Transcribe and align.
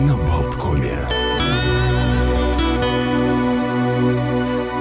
на 0.00 0.16
Болткоме. 0.16 0.98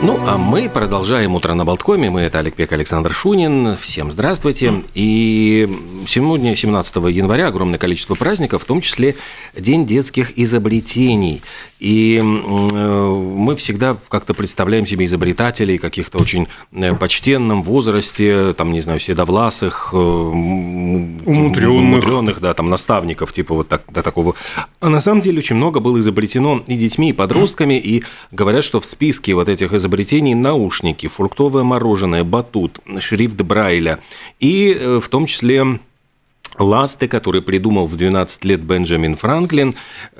Ну, 0.01 0.19
а 0.27 0.37
мы 0.37 0.69
продолжаем 0.69 1.35
«Утро 1.35 1.53
на 1.53 1.65
Болткоме». 1.65 2.09
Мы– 2.09 2.21
это 2.21 2.39
Олег 2.39 2.55
Пек, 2.55 2.71
Александр 2.73 3.13
Шунин. 3.13 3.75
Всем 3.77 4.11
здравствуйте. 4.11 4.83
И 4.93 5.67
сегодня, 6.07 6.55
17 6.55 6.95
января, 6.95 7.47
огромное 7.47 7.79
количество 7.79 8.15
праздников, 8.15 8.63
в 8.63 8.65
том 8.65 8.81
числе 8.81 9.15
День 9.55 9.85
детских 9.85 10.37
изобретений. 10.37 11.41
И 11.79 12.21
мы 12.23 13.55
всегда 13.57 13.97
как-то 14.09 14.33
представляем 14.33 14.85
себе 14.85 15.05
изобретателей 15.05 15.77
каких-то 15.77 16.17
очень 16.17 16.47
э, 16.71 16.95
почтенном 16.95 17.63
возрасте, 17.63 18.53
там, 18.53 18.71
не 18.71 18.79
знаю, 18.79 18.99
седовласых, 18.99 19.89
э, 19.91 19.97
умудренных, 19.97 21.77
умудренных 21.77 22.39
да, 22.39 22.53
там, 22.53 22.69
наставников, 22.69 23.33
типа 23.33 23.53
вот 23.53 23.67
так, 23.67 23.83
до 23.91 24.01
такого. 24.01 24.35
А 24.79 24.89
на 24.89 24.99
самом 24.99 25.21
деле 25.21 25.39
очень 25.39 25.57
много 25.57 25.79
было 25.79 25.99
изобретено 25.99 26.63
и 26.65 26.75
детьми, 26.75 27.09
и 27.09 27.13
подростками, 27.13 27.77
и 27.79 28.03
говорят, 28.31 28.63
что 28.63 28.79
в 28.79 28.85
списке 28.85 29.33
вот 29.33 29.49
этих 29.49 29.73
изобретений 29.73 30.33
наушники, 30.33 31.07
фруктовое 31.07 31.63
мороженое, 31.63 32.23
батут, 32.23 32.79
шрифт 32.99 33.41
Брайля, 33.41 33.99
и 34.39 34.75
э, 34.79 34.99
в 35.03 35.09
том 35.09 35.25
числе 35.25 35.79
ласты, 36.57 37.07
который 37.07 37.41
придумал 37.41 37.85
в 37.85 37.95
12 37.95 38.45
лет 38.45 38.61
Бенджамин 38.61 39.15
Франклин. 39.15 39.75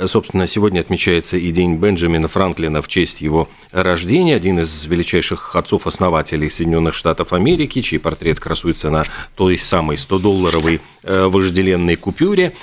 Собственно, 0.06 0.48
сегодня 0.48 0.80
отмечается 0.80 1.38
и 1.38 1.52
день 1.52 1.76
Бенджамина 1.76 2.28
Франклина 2.28 2.82
в 2.82 2.88
честь 2.88 3.22
его 3.22 3.50
рождения, 3.72 4.36
один 4.36 4.60
из 4.60 4.86
величайших 4.86 5.56
отцов-основателей 5.56 6.50
Соединенных 6.50 6.94
Штатов 6.94 7.34
Америки, 7.34 7.82
чей 7.82 8.00
портрет 8.00 8.40
красуется 8.40 8.90
на 8.90 9.04
той 9.36 9.58
самой 9.58 9.98
100-долларовой 9.98 10.82
э, 11.04 11.28
вожделенной 11.28 11.96
купюре 11.96 12.54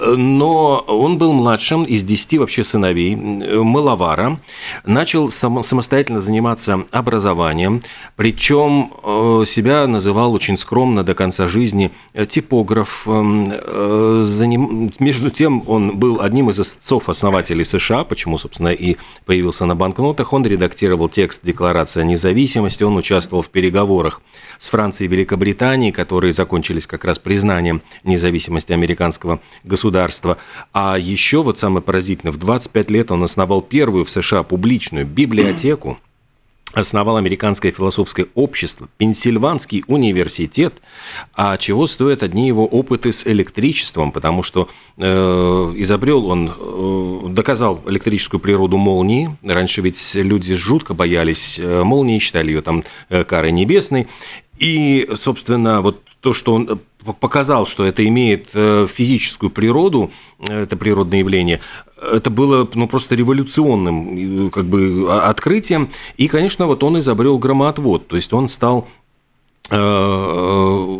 но 0.00 0.78
он 0.86 1.18
был 1.18 1.32
младшим 1.32 1.82
из 1.82 2.04
десяти 2.04 2.38
вообще 2.38 2.62
сыновей, 2.62 3.16
маловара, 3.16 4.38
начал 4.84 5.30
самостоятельно 5.30 6.20
заниматься 6.20 6.84
образованием, 6.92 7.82
причем 8.16 8.92
э, 9.02 9.44
себя 9.46 9.86
называл 9.86 10.32
очень 10.34 10.56
скромно 10.56 11.02
до 11.02 11.14
конца 11.14 11.48
жизни 11.48 11.90
типограф. 12.28 13.02
Э, 13.06 14.24
между 15.00 15.30
тем, 15.30 15.64
он 15.66 15.98
был 15.98 16.20
одним 16.20 16.50
из 16.50 16.60
отцов-основателей 16.60 17.64
США, 17.64 18.04
почему, 18.04 18.38
собственно, 18.38 18.68
и 18.68 18.96
появился 19.26 19.64
на 19.66 19.74
банкнотах. 19.74 20.32
Он 20.32 20.46
редактировал 20.46 21.08
текст 21.08 21.40
Декларации 21.42 22.02
о 22.02 22.04
независимости, 22.04 22.84
он 22.84 22.96
участвовал 22.96 23.42
в 23.42 23.48
переговорах 23.48 24.22
с 24.58 24.68
Францией 24.68 25.08
и 25.08 25.10
Великобританией, 25.10 25.92
которые 25.92 26.32
закончились 26.32 26.86
как 26.86 27.04
раз 27.04 27.18
признанием 27.18 27.82
независимости 28.04 28.72
американского 28.72 29.40
государства 29.64 29.87
государства. 29.88 30.36
А 30.72 30.98
еще 30.98 31.42
вот 31.42 31.58
самое 31.58 31.82
поразительное, 31.82 32.32
в 32.32 32.36
25 32.36 32.90
лет 32.90 33.10
он 33.10 33.22
основал 33.22 33.62
первую 33.62 34.04
в 34.04 34.10
США 34.10 34.42
публичную 34.42 35.06
библиотеку, 35.06 35.98
основал 36.74 37.16
американское 37.16 37.72
философское 37.72 38.26
общество, 38.34 38.88
Пенсильванский 38.98 39.84
университет, 39.86 40.74
а 41.34 41.56
чего 41.56 41.86
стоят 41.86 42.22
одни 42.22 42.46
его 42.46 42.66
опыты 42.66 43.12
с 43.12 43.26
электричеством, 43.26 44.12
потому 44.12 44.42
что 44.42 44.68
э, 44.98 45.72
изобрел 45.76 46.26
он, 46.26 46.52
э, 46.54 47.28
доказал 47.30 47.80
электрическую 47.86 48.40
природу 48.40 48.76
молнии. 48.76 49.30
Раньше 49.42 49.80
ведь 49.80 50.14
люди 50.14 50.54
жутко 50.54 50.92
боялись 50.92 51.58
э, 51.58 51.82
молнии, 51.82 52.18
считали 52.18 52.48
ее 52.48 52.60
там 52.60 52.84
э, 53.08 53.24
карой 53.24 53.52
небесной. 53.52 54.06
И, 54.58 55.08
собственно, 55.14 55.80
вот 55.80 56.02
то, 56.20 56.34
что 56.34 56.52
он 56.52 56.80
показал, 57.20 57.66
что 57.66 57.84
это 57.84 58.06
имеет 58.06 58.50
э, 58.54 58.86
физическую 58.88 59.50
природу, 59.50 60.10
э, 60.48 60.62
это 60.62 60.76
природное 60.76 61.20
явление, 61.20 61.60
это 62.00 62.30
было 62.30 62.68
ну, 62.74 62.88
просто 62.88 63.14
революционным 63.14 64.50
как 64.50 64.66
бы, 64.66 65.06
а, 65.08 65.28
открытием. 65.28 65.88
И, 66.16 66.28
конечно, 66.28 66.66
вот 66.66 66.82
он 66.82 66.98
изобрел 66.98 67.38
громоотвод, 67.38 68.08
то 68.08 68.16
есть 68.16 68.32
он 68.32 68.48
стал 68.48 68.88
э, 69.70 70.98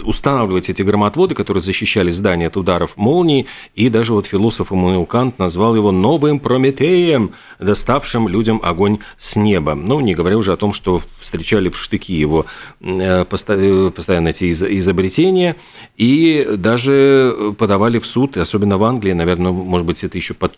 устанавливать 0.00 0.70
эти 0.70 0.82
громотводы, 0.82 1.34
которые 1.34 1.62
защищали 1.62 2.10
здание 2.10 2.48
от 2.48 2.56
ударов 2.56 2.96
молнии, 2.96 3.46
и 3.74 3.88
даже 3.88 4.12
вот 4.12 4.26
философ 4.26 4.72
Эммануил 4.72 5.06
Кант 5.06 5.38
назвал 5.38 5.76
его 5.76 5.92
новым 5.92 6.40
Прометеем, 6.40 7.32
доставшим 7.58 8.28
людям 8.28 8.60
огонь 8.62 8.98
с 9.16 9.36
неба. 9.36 9.74
Ну, 9.74 10.00
не 10.00 10.14
говоря 10.14 10.36
уже 10.36 10.52
о 10.52 10.56
том, 10.56 10.72
что 10.72 11.00
встречали 11.18 11.68
в 11.68 11.76
штыки 11.76 12.14
его 12.14 12.46
э, 12.80 13.24
постоянно 13.24 14.28
эти 14.28 14.50
изобретения, 14.50 15.56
и 15.96 16.46
даже 16.56 17.54
подавали 17.58 17.98
в 17.98 18.06
суд, 18.06 18.36
особенно 18.36 18.78
в 18.78 18.84
Англии, 18.84 19.12
наверное, 19.12 19.52
может 19.52 19.86
быть, 19.86 20.02
это 20.04 20.18
еще 20.18 20.34
под, 20.34 20.56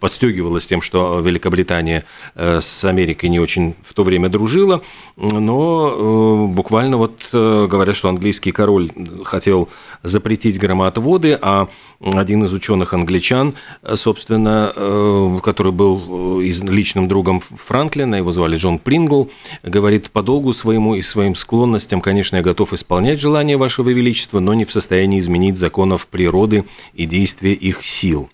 подстегивалось 0.00 0.66
тем, 0.66 0.82
что 0.82 1.20
Великобритания 1.20 2.04
э, 2.34 2.60
с 2.60 2.84
Америкой 2.84 3.28
не 3.28 3.40
очень 3.40 3.74
в 3.82 3.94
то 3.94 4.04
время 4.04 4.28
дружила, 4.28 4.82
но 5.16 6.48
э, 6.50 6.54
буквально 6.54 6.96
вот 6.96 7.28
говорят, 7.32 7.96
что 7.96 8.08
английский 8.08 8.45
английский 8.46 8.52
король 8.52 8.90
хотел 9.24 9.68
запретить 10.02 10.58
громоотводы, 10.58 11.38
а 11.40 11.68
один 12.00 12.44
из 12.44 12.52
ученых 12.52 12.94
англичан, 12.94 13.54
собственно, 13.94 14.72
э, 14.74 15.38
который 15.42 15.72
был 15.72 16.40
э, 16.40 16.52
личным 16.68 17.08
другом 17.08 17.40
Франклина, 17.40 18.16
его 18.16 18.32
звали 18.32 18.56
Джон 18.56 18.78
Прингл, 18.78 19.28
говорит, 19.62 20.10
по 20.10 20.22
долгу 20.22 20.52
своему 20.52 20.94
и 20.94 21.02
своим 21.02 21.34
склонностям, 21.34 22.00
конечно, 22.00 22.36
я 22.36 22.42
готов 22.42 22.72
исполнять 22.72 23.20
желания 23.20 23.56
вашего 23.56 23.90
величества, 23.90 24.40
но 24.40 24.54
не 24.54 24.64
в 24.64 24.72
состоянии 24.72 25.18
изменить 25.18 25.58
законов 25.58 26.06
природы 26.06 26.64
и 26.94 27.06
действия 27.06 27.52
их 27.52 27.82
сил. 27.82 28.28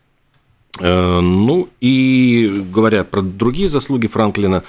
Э, 0.80 1.20
ну 1.20 1.68
и 1.80 2.64
говоря 2.72 3.04
про 3.04 3.20
другие 3.22 3.68
заслуги 3.68 4.06
Франклина, 4.06 4.62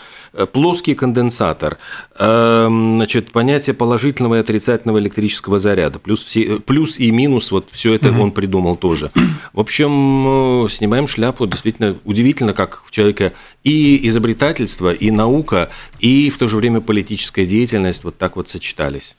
плоский 0.51 0.95
конденсатор, 0.95 1.77
э, 2.17 2.67
значит, 2.67 3.31
понятие 3.31 3.73
положительного 3.73 4.35
и 4.35 4.39
отрицательного 4.39 4.99
электрического 4.99 5.59
заряда, 5.59 5.99
плюс, 5.99 6.23
все, 6.23 6.59
плюс 6.59 6.99
и 6.99 7.11
минус, 7.11 7.51
вот 7.51 7.69
все 7.71 7.93
это 7.93 8.09
угу. 8.09 8.23
он 8.23 8.31
придумал 8.31 8.75
тоже. 8.75 9.11
В 9.53 9.59
общем, 9.59 10.67
снимаем 10.69 11.07
шляпу, 11.07 11.45
действительно 11.45 11.97
удивительно, 12.03 12.53
как 12.53 12.83
в 12.85 12.91
человека 12.91 13.33
и 13.63 14.07
изобретательство, 14.07 14.91
и 14.93 15.11
наука, 15.11 15.69
и 15.99 16.29
в 16.29 16.37
то 16.37 16.47
же 16.47 16.57
время 16.57 16.81
политическая 16.81 17.45
деятельность 17.45 18.03
вот 18.03 18.17
так 18.17 18.35
вот 18.35 18.49
сочетались. 18.49 19.15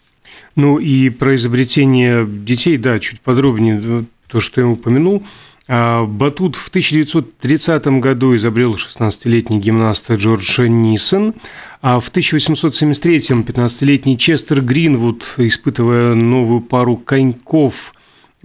Ну 0.57 0.79
и 0.79 1.11
про 1.11 1.37
изобретение 1.37 2.27
детей, 2.27 2.77
да, 2.77 2.99
чуть 2.99 3.21
подробнее, 3.21 4.05
то, 4.27 4.41
что 4.41 4.61
я 4.61 4.67
упомянул– 4.67 5.23
батут 5.67 6.57
в 6.57 6.69
1930 6.69 7.87
году 8.01 8.37
изобрел 8.37 8.75
16-летний 8.75 9.61
гимнаст 9.61 10.11
Джордж 10.11 10.61
Нисон, 10.61 11.35
а 11.81 12.01
в 12.01 12.11
1873-м 12.13 13.43
15-летний 13.43 14.19
Честер 14.19 14.61
Гринвуд, 14.61 15.35
испытывая 15.39 16.15
новую 16.15 16.61
пару 16.61 16.97
коньков, 16.97 17.95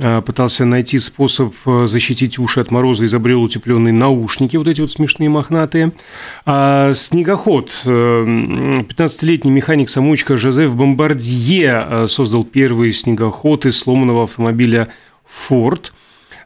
а, 0.01 0.21
пытался 0.21 0.63
найти 0.63 0.97
способ 0.97 1.53
а, 1.65 1.85
защитить 1.85 2.39
уши 2.39 2.61
от 2.61 2.71
мороза, 2.71 3.05
изобрел 3.05 3.43
утепленные 3.43 3.93
наушники, 3.93 4.55
вот 4.55 4.67
эти 4.67 4.79
вот 4.79 4.91
смешные 4.91 5.29
мохнатые. 5.29 5.91
А 6.45 6.93
снегоход. 6.93 7.81
15-летний 7.85 9.51
механик-самоучка 9.51 10.37
Жозеф 10.37 10.75
Бомбардье 10.75 12.05
создал 12.07 12.45
первый 12.45 12.93
снегоход 12.93 13.65
из 13.65 13.77
сломанного 13.77 14.23
автомобиля 14.23 14.87
«Форд». 15.25 15.91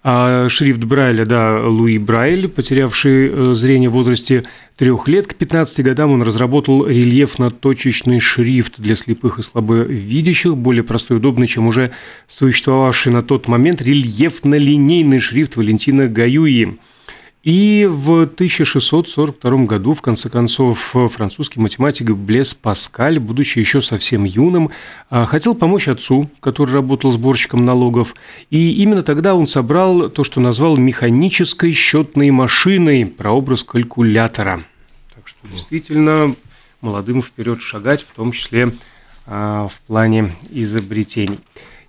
А 0.06 0.50
шрифт 0.50 0.84
Брайля, 0.84 1.26
да, 1.26 1.66
Луи 1.66 1.98
Брайль, 1.98 2.50
потерявший 2.50 3.30
э, 3.32 3.54
зрение 3.54 3.90
в 3.90 3.94
возрасте 3.94 4.44
трех 4.76 5.08
лет, 5.08 5.28
к 5.28 5.36
15 5.36 5.86
годам 5.86 6.12
он 6.12 6.24
разработал 6.24 6.86
рельефно-точечный 6.86 8.20
шрифт 8.20 8.74
для 8.80 8.98
слепых 8.98 9.40
и 9.40 9.44
слабовидящих, 9.44 10.58
более 10.58 10.84
простой 10.84 11.16
и 11.16 11.20
удобный, 11.22 11.48
чем 11.48 11.68
уже 11.68 11.92
существовавший 12.28 13.14
на 13.14 13.24
тот 13.24 13.48
момент 13.48 13.82
рельефно-линейный 13.82 15.20
шрифт 15.20 15.56
Валентина 15.56 16.10
Гаюи– 16.10 16.78
и 17.44 17.86
в 17.92 18.22
1642 18.22 19.66
году, 19.66 19.94
в 19.94 20.02
конце 20.02 20.30
концов, 20.30 20.96
французский 21.12 21.60
математик 21.60 22.12
Блес 22.12 22.54
Паскаль, 22.54 23.20
будучи 23.20 23.60
еще 23.60 23.82
совсем 23.82 24.24
юным, 24.24 24.72
а, 25.10 25.26
хотел 25.26 25.54
помочь 25.54 25.90
отцу, 25.90 26.30
который 26.40 26.72
работал 26.72 27.12
сборщиком 27.12 27.66
налогов. 27.66 28.16
И 28.50 28.82
именно 28.82 29.04
тогда 29.04 29.36
он 29.36 29.48
собрал 29.48 30.10
то, 30.10 30.24
что 30.24 30.40
назвал 30.40 30.78
механической 30.78 31.74
счетной 31.74 32.32
машиной, 32.32 33.06
прообраз 33.06 33.64
калькулятора. 33.66 34.62
Так 35.14 35.28
что 35.28 35.46
действительно 35.50 36.36
молодым 36.80 37.22
вперед 37.22 37.60
шагать, 37.60 38.04
в 38.04 38.16
том 38.16 38.32
числе 38.32 38.72
а, 39.26 39.68
в 39.68 39.82
плане 39.82 40.32
изобретений. 40.50 41.42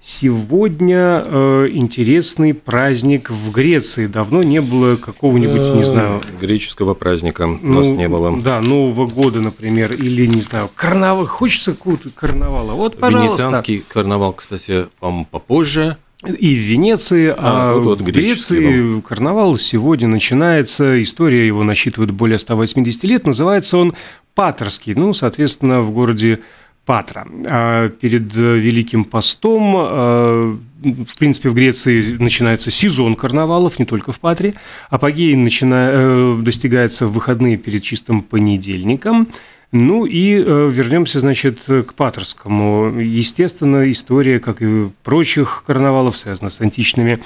Сегодня 0.06 1.22
э, 1.24 1.68
интересный 1.72 2.52
праздник 2.52 3.30
в 3.30 3.50
Греции. 3.50 4.06
Давно 4.06 4.42
не 4.42 4.60
было 4.60 4.96
какого-нибудь, 4.96 5.74
не 5.74 5.82
знаю... 5.82 6.20
Греческого 6.38 6.92
праздника 6.92 7.46
ну, 7.46 7.58
у 7.62 7.72
нас 7.72 7.86
не 7.86 8.06
было. 8.06 8.38
Да, 8.38 8.60
Нового 8.60 9.06
года, 9.06 9.40
например, 9.40 9.94
или, 9.94 10.26
не 10.26 10.42
знаю, 10.42 10.68
карнавал. 10.74 11.24
Хочется 11.24 11.72
какого-то 11.72 12.10
карнавала. 12.10 12.72
Вот, 12.72 12.98
пожалуйста. 12.98 13.32
Венецианский 13.32 13.82
карнавал, 13.88 14.34
кстати, 14.34 14.88
по-моему, 15.00 15.26
попозже. 15.30 15.96
и 16.22 16.54
в 16.54 16.58
Венеции, 16.58 17.28
а, 17.28 17.36
а 17.38 17.72
вот, 17.72 17.84
вот, 17.84 18.00
в 18.02 18.04
Греции 18.04 19.00
карнавал 19.00 19.56
сегодня 19.56 20.06
начинается, 20.06 21.00
история 21.00 21.46
его 21.46 21.62
насчитывает 21.62 22.10
более 22.10 22.38
180 22.38 23.04
лет, 23.04 23.26
называется 23.26 23.78
он 23.78 23.94
Патерский, 24.34 24.94
ну, 24.94 25.14
соответственно, 25.14 25.80
в 25.80 25.92
городе 25.92 26.40
Патра. 26.84 27.26
А 27.48 27.88
перед 27.88 28.32
Великим 28.34 29.04
постом, 29.04 29.74
а, 29.76 30.56
в 30.82 31.18
принципе, 31.18 31.48
в 31.48 31.54
Греции 31.54 32.16
начинается 32.18 32.70
сезон 32.70 33.16
карнавалов, 33.16 33.78
не 33.78 33.84
только 33.84 34.12
в 34.12 34.20
Патре. 34.20 34.54
Апогей 34.90 35.34
начина... 35.34 35.90
Э, 35.92 36.40
достигается 36.42 37.06
в 37.06 37.12
выходные 37.12 37.56
перед 37.56 37.82
чистым 37.82 38.22
понедельником– 38.22 39.28
ну 39.76 40.06
и 40.06 40.36
э, 40.36 40.70
вернемся, 40.72 41.18
значит, 41.18 41.62
к 41.66 41.94
Патерскому. 41.94 42.96
Естественно, 43.00 43.90
история, 43.90 44.38
как 44.38 44.62
и 44.62 44.88
прочих 45.02 45.64
карнавалов, 45.66 46.16
связана 46.16 46.50
с 46.50 46.60
античными 46.60 47.18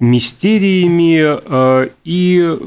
мистериями, 0.00 1.20
э, 1.22 1.88
и 2.02 2.58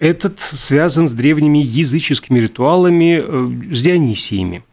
этот 0.00 0.40
связан 0.40 1.06
с 1.06 1.12
древними 1.12 1.58
языческими 1.58 2.40
ритуалами, 2.40 3.22
э, 3.22 3.72
с 3.72 3.82
Дионисиями. 3.82 4.64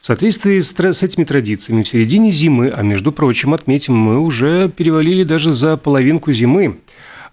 В 0.00 0.06
соответствии 0.06 0.60
с, 0.60 1.02
этими 1.02 1.24
традициями 1.24 1.82
в 1.82 1.88
середине 1.88 2.30
зимы, 2.30 2.68
а 2.68 2.82
между 2.82 3.10
прочим, 3.10 3.54
отметим, 3.54 3.94
мы 3.94 4.18
уже 4.18 4.68
перевалили 4.68 5.24
даже 5.24 5.52
за 5.52 5.78
половинку 5.78 6.30
зимы, 6.32 6.76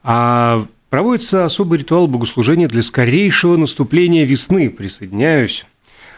а 0.04 0.66
Проводится 0.92 1.46
особый 1.46 1.80
ритуал 1.80 2.10
богослужения 2.10 2.68
для 2.68 2.84
скорейшего 2.84 3.56
наступления 3.56 4.26
весны. 4.26 4.70
Присоединяюсь. 4.70 5.66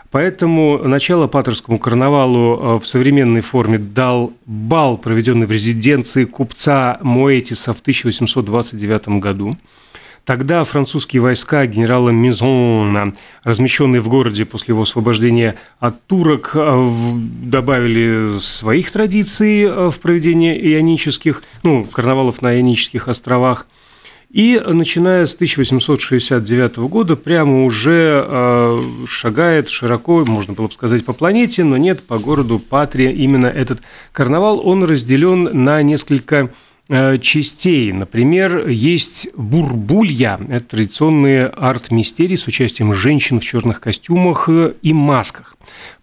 Поэтому 0.10 0.80
начало 0.80 1.28
Патерскому 1.28 1.78
карнавалу 1.78 2.58
э, 2.58 2.80
в 2.80 2.88
современной 2.88 3.42
форме 3.42 3.78
дал 3.78 4.34
бал, 4.48 4.98
проведенный 4.98 5.46
в 5.46 5.52
резиденции 5.52 6.26
купца 6.26 6.98
Моэтиса 7.02 7.76
в 7.76 7.82
1829 7.82 9.20
году. 9.20 9.56
Тогда 10.26 10.64
французские 10.64 11.22
войска 11.22 11.66
генерала 11.66 12.10
Мизона, 12.10 13.14
размещенные 13.44 14.00
в 14.00 14.08
городе 14.08 14.46
после 14.46 14.72
его 14.72 14.84
освобождения 14.84 15.56
от 15.80 16.06
турок, 16.08 16.52
э, 16.56 16.90
добавили 17.44 18.40
своих 18.40 18.90
традиций 18.92 19.64
э, 19.64 19.90
в 19.90 20.00
проведении 20.00 20.58
ионических, 20.58 21.44
ну, 21.64 21.84
карнавалов 21.84 22.42
на 22.42 22.56
ионических 22.56 23.10
островах– 23.10 23.68
и 24.34 24.60
начиная 24.66 25.28
с 25.28 25.36
1869 25.36 26.78
года 26.90 27.16
прямо 27.16 27.66
уже 27.66 28.26
э, 28.28 28.82
шагает 29.08 29.70
широко, 29.70 30.26
можно 30.26 30.54
было 30.54 30.66
бы 30.66 30.74
сказать, 30.74 31.06
по 31.06 31.14
планете, 31.14 31.64
но 31.64 31.78
нет, 31.78 32.02
по 32.02 32.18
городу 32.18 32.58
Патрия 32.58 33.12
именно 33.12 33.46
этот 33.46 33.84
карнавал, 34.12 34.60
он 34.68 34.86
разделен 34.86 35.64
на 35.64 35.84
несколько 35.84 36.50
частей. 36.90 37.92
Например, 37.92 38.68
есть 38.68 39.30
бурбулья, 39.36 40.40
это 40.50 40.66
традиционные 40.66 41.46
арт-мистерии 41.46 42.36
с 42.36 42.46
участием 42.46 42.94
женщин 42.94 43.40
в 43.40 43.44
черных 43.44 43.80
костюмах 43.80 44.50
и 44.50 44.94
масках. 44.94 45.56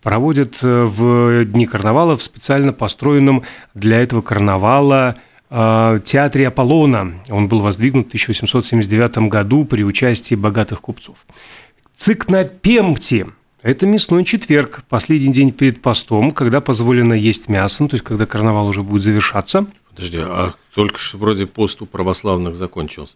Проводят 0.02 0.56
э, 0.62 0.84
в 0.84 1.44
дни 1.44 1.66
карнавала 1.66 2.16
в 2.16 2.22
специально 2.22 2.72
построенном 2.72 3.42
для 3.74 4.00
этого 4.00 4.22
карнавала– 4.22 5.16
Э, 5.50 5.98
театре 6.04 6.46
Аполлона. 6.46 7.14
Он 7.28 7.48
был 7.48 7.60
воздвигнут 7.60 8.06
в 8.06 8.10
1879 8.10 9.28
году 9.28 9.64
при 9.64 9.82
участии 9.82 10.36
богатых 10.36 10.80
купцов. 10.80 11.16
Цикнопемти– 11.94 13.26
это 13.62 13.86
мясной 13.86 14.24
четверг, 14.24 14.82
последний 14.88 15.32
день 15.32 15.52
перед 15.52 15.82
постом, 15.82 16.32
когда 16.32 16.60
позволено 16.60 17.12
есть 17.12 17.48
мясо, 17.48 17.82
ну, 17.82 17.88
то 17.88 17.94
есть 17.94 18.04
когда 18.04 18.26
карнавал 18.26 18.66
уже 18.68 18.82
будет 18.82 19.02
завершаться. 19.02 19.66
Подожди, 19.90 20.18
а 20.20 20.54
только 20.74 20.98
что 20.98 21.18
вроде 21.18 21.46
пост 21.46 21.82
у 21.82 21.86
православных 21.86 22.54
закончился. 22.54 23.14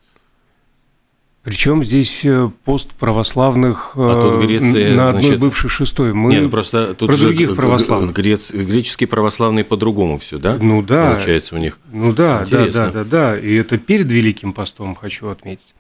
Причем 1.45 1.85
здесь 1.85 2.25
э, 2.25 2.51
пост 2.65 2.91
православных 2.93 3.93
а 3.97 4.23
тут 4.23 4.43
э, 4.43 4.47
Греция, 4.47 4.95
на 4.95 5.09
одной 5.11 5.23
значит, 5.25 5.41
бывшей 5.41 5.69
шестой. 5.69 6.15
Мы 6.15 6.31
нет, 6.31 6.51
просто 6.51 6.95
тут 6.95 7.11
про 7.11 7.19
других 7.19 7.55
православных. 7.55 8.15
Грец, 8.15 8.51
греческие 8.51 9.09
православные 9.09 9.63
по-другому 9.63 10.19
все, 10.19 10.39
да? 10.39 10.57
Ну 10.61 10.83
да. 10.83 11.13
Получается 11.13 11.55
у 11.55 11.59
них. 11.59 11.79
Ну 11.93 12.15
да, 12.15 12.45
Интересно. 12.45 12.87
да, 12.87 12.93
да, 12.93 13.05
да, 13.05 13.05
да. 13.05 13.39
И 13.39 13.55
это 13.55 13.77
перед 13.77 14.11
Великим 14.11 14.55
постом 14.55 14.95
хочу 14.95 15.29
отметить. 15.29 15.75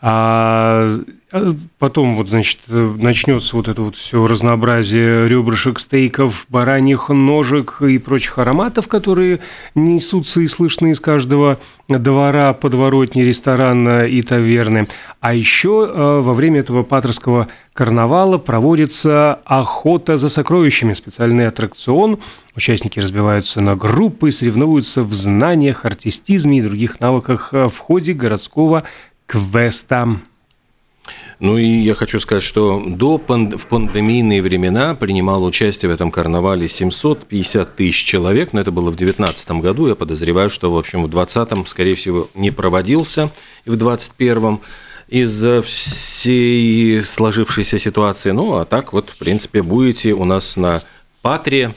А, 0.00 0.90
а 1.32 1.56
потом 1.78 2.16
вот, 2.16 2.28
значит, 2.28 2.60
начнется 2.68 3.56
вот 3.56 3.66
это 3.66 3.80
вот 3.80 3.96
все 3.96 4.26
разнообразие 4.26 5.26
ребрышек, 5.26 5.80
стейков, 5.80 6.46
бараньих 6.50 7.08
ножек 7.08 7.80
и 7.80 7.96
прочих 7.98 8.38
ароматов, 8.38 8.88
которые 8.88 9.40
несутся 9.74 10.40
и 10.42 10.46
слышны 10.46 10.92
из 10.92 11.00
каждого 11.00 11.58
двора, 11.88 12.52
подворотни, 12.52 13.22
ресторана 13.22 14.06
и 14.06 14.20
таверны. 14.20 14.86
А 15.20 15.32
еще 15.32 15.88
а, 15.88 16.20
во 16.20 16.34
время 16.34 16.60
этого 16.60 16.82
патрского 16.82 17.48
карнавала 17.72 18.36
проводится 18.36 19.40
охота 19.46 20.18
за 20.18 20.28
сокровищами, 20.28 20.92
специальный 20.92 21.46
аттракцион. 21.46 22.18
Участники 22.54 23.00
разбиваются 23.00 23.60
на 23.62 23.76
группы, 23.76 24.30
соревнуются 24.30 25.02
в 25.02 25.14
знаниях, 25.14 25.84
артистизме 25.86 26.58
и 26.58 26.62
других 26.62 27.00
навыках 27.00 27.52
в 27.52 27.76
ходе 27.78 28.12
городского 28.12 28.84
квеста. 29.26 30.20
Ну 31.38 31.58
и 31.58 31.66
я 31.66 31.94
хочу 31.94 32.18
сказать, 32.18 32.42
что 32.42 32.82
до 32.86 33.18
панд... 33.18 33.60
в 33.60 33.66
пандемийные 33.66 34.40
времена 34.40 34.94
принимало 34.94 35.44
участие 35.44 35.90
в 35.90 35.94
этом 35.94 36.10
карнавале 36.10 36.66
750 36.66 37.76
тысяч 37.76 38.04
человек, 38.04 38.54
но 38.54 38.60
это 38.60 38.70
было 38.70 38.90
в 38.90 38.96
2019 38.96 39.50
году. 39.62 39.88
Я 39.88 39.94
подозреваю, 39.94 40.48
что, 40.48 40.72
в 40.72 40.78
общем, 40.78 41.02
в 41.02 41.10
2020, 41.10 41.68
скорее 41.68 41.94
всего, 41.94 42.30
не 42.34 42.50
проводился, 42.50 43.30
и 43.66 43.70
в 43.70 43.76
2021 43.76 44.60
из-за 45.08 45.62
всей 45.62 47.02
сложившейся 47.02 47.78
ситуации. 47.78 48.30
Ну, 48.30 48.56
а 48.56 48.64
так 48.64 48.92
вот, 48.92 49.10
в 49.10 49.18
принципе, 49.18 49.62
будете 49.62 50.14
у 50.14 50.24
нас 50.24 50.56
на 50.56 50.82
Патре 51.20 51.74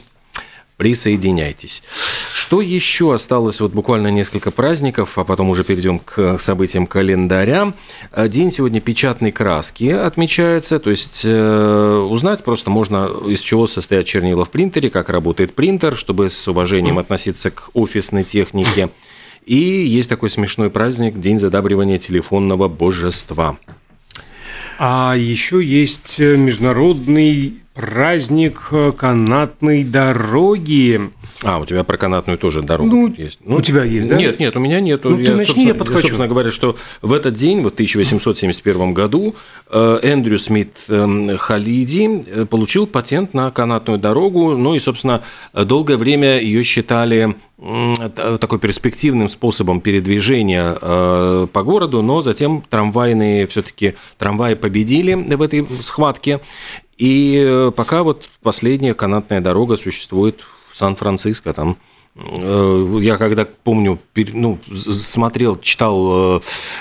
присоединяйтесь. 0.77 1.83
Что 2.49 2.61
еще 2.61 3.13
осталось? 3.13 3.61
Вот 3.61 3.73
буквально 3.73 4.07
несколько 4.07 4.49
праздников, 4.49 5.19
а 5.19 5.23
потом 5.23 5.51
уже 5.51 5.63
перейдем 5.63 5.99
к 5.99 6.39
событиям 6.39 6.87
календаря. 6.87 7.75
День 8.27 8.51
сегодня 8.51 8.81
печатной 8.81 9.31
краски 9.31 9.91
отмечается, 9.91 10.79
то 10.79 10.89
есть 10.89 11.21
э, 11.25 12.07
узнать 12.09 12.43
просто 12.43 12.71
можно, 12.71 13.07
из 13.27 13.41
чего 13.41 13.67
состоят 13.67 14.05
чернила 14.05 14.45
в 14.45 14.49
принтере, 14.49 14.89
как 14.89 15.09
работает 15.09 15.53
принтер, 15.53 15.95
чтобы 15.95 16.31
с 16.31 16.47
уважением 16.47 16.97
относиться 16.97 17.51
к 17.51 17.69
офисной 17.75 18.23
технике. 18.23 18.89
И 19.45 19.55
есть 19.55 20.09
такой 20.09 20.31
смешной 20.31 20.71
праздник– 20.71 21.19
День 21.21 21.37
задабривания 21.37 21.99
телефонного 21.99 22.67
божества. 22.67 23.57
А 24.79 25.13
еще 25.15 25.63
есть 25.63 26.17
международный 26.17 27.59
праздник 27.79 28.67
э, 28.71 28.91
канатной 28.91 29.85
дороги. 29.85 30.99
А, 31.43 31.59
у 31.59 31.65
тебя 31.65 31.85
про 31.85 31.95
канатную 31.95 32.37
тоже 32.37 32.61
дорогу 32.61 32.89
ну, 32.89 33.13
есть. 33.15 33.39
Ну, 33.45 33.55
у 33.55 33.61
тебя 33.61 33.85
есть, 33.85 34.09
да? 34.09 34.17
Нет, 34.17 34.37
нет, 34.37 34.53
у 34.57 34.59
меня 34.59 34.81
нет. 34.81 35.05
Ну, 35.05 35.17
я, 35.17 35.27
ты 35.27 35.37
начни, 35.37 35.67
я 35.67 35.73
подхвачу. 35.73 36.01
Собственно 36.01 36.27
говоря, 36.27 36.51
что 36.51 36.75
в 37.01 37.13
этот 37.13 37.35
день, 37.35 37.61
вот 37.61 37.71
в 37.71 37.75
1871 37.75 38.93
году, 38.93 39.33
э, 39.69 39.99
Эндрю 40.03 40.37
Смит 40.39 40.75
эм, 40.89 41.37
Халиди 41.37 42.21
э, 42.27 42.45
получил 42.45 42.85
патент 42.85 43.33
на 43.33 43.49
канатную 43.49 43.97
дорогу, 43.97 44.57
ну 44.57 44.75
и, 44.75 44.79
собственно, 44.79 45.23
долгое 45.53 45.95
время 45.95 46.41
ее 46.41 46.63
считали 46.63 47.35
такой 48.39 48.57
перспективным 48.57 49.27
способом 49.27 49.81
передвижения 49.81 50.75
по 51.47 51.63
городу, 51.63 52.01
но 52.01 52.21
затем 52.21 52.63
трамвайные 52.69 53.47
все-таки 53.47 53.95
трамваи 54.17 54.53
победили 54.53 55.13
в 55.13 55.41
этой 55.41 55.67
схватке, 55.81 56.39
и 56.99 57.41
э, 57.47 57.71
пока 57.73 58.03
вот 58.03 58.29
последняя 58.41 58.93
канатная 58.93 59.39
дорога 59.39 59.77
существует 59.77 60.41
в 60.69 60.75
Сан-Франциско, 60.75 61.53
там 61.53 61.77
я 62.99 63.17
когда 63.17 63.45
помню, 63.45 63.99
ну, 64.15 64.59
смотрел, 64.73 65.59
читал 65.59 66.37
э, 66.37 66.39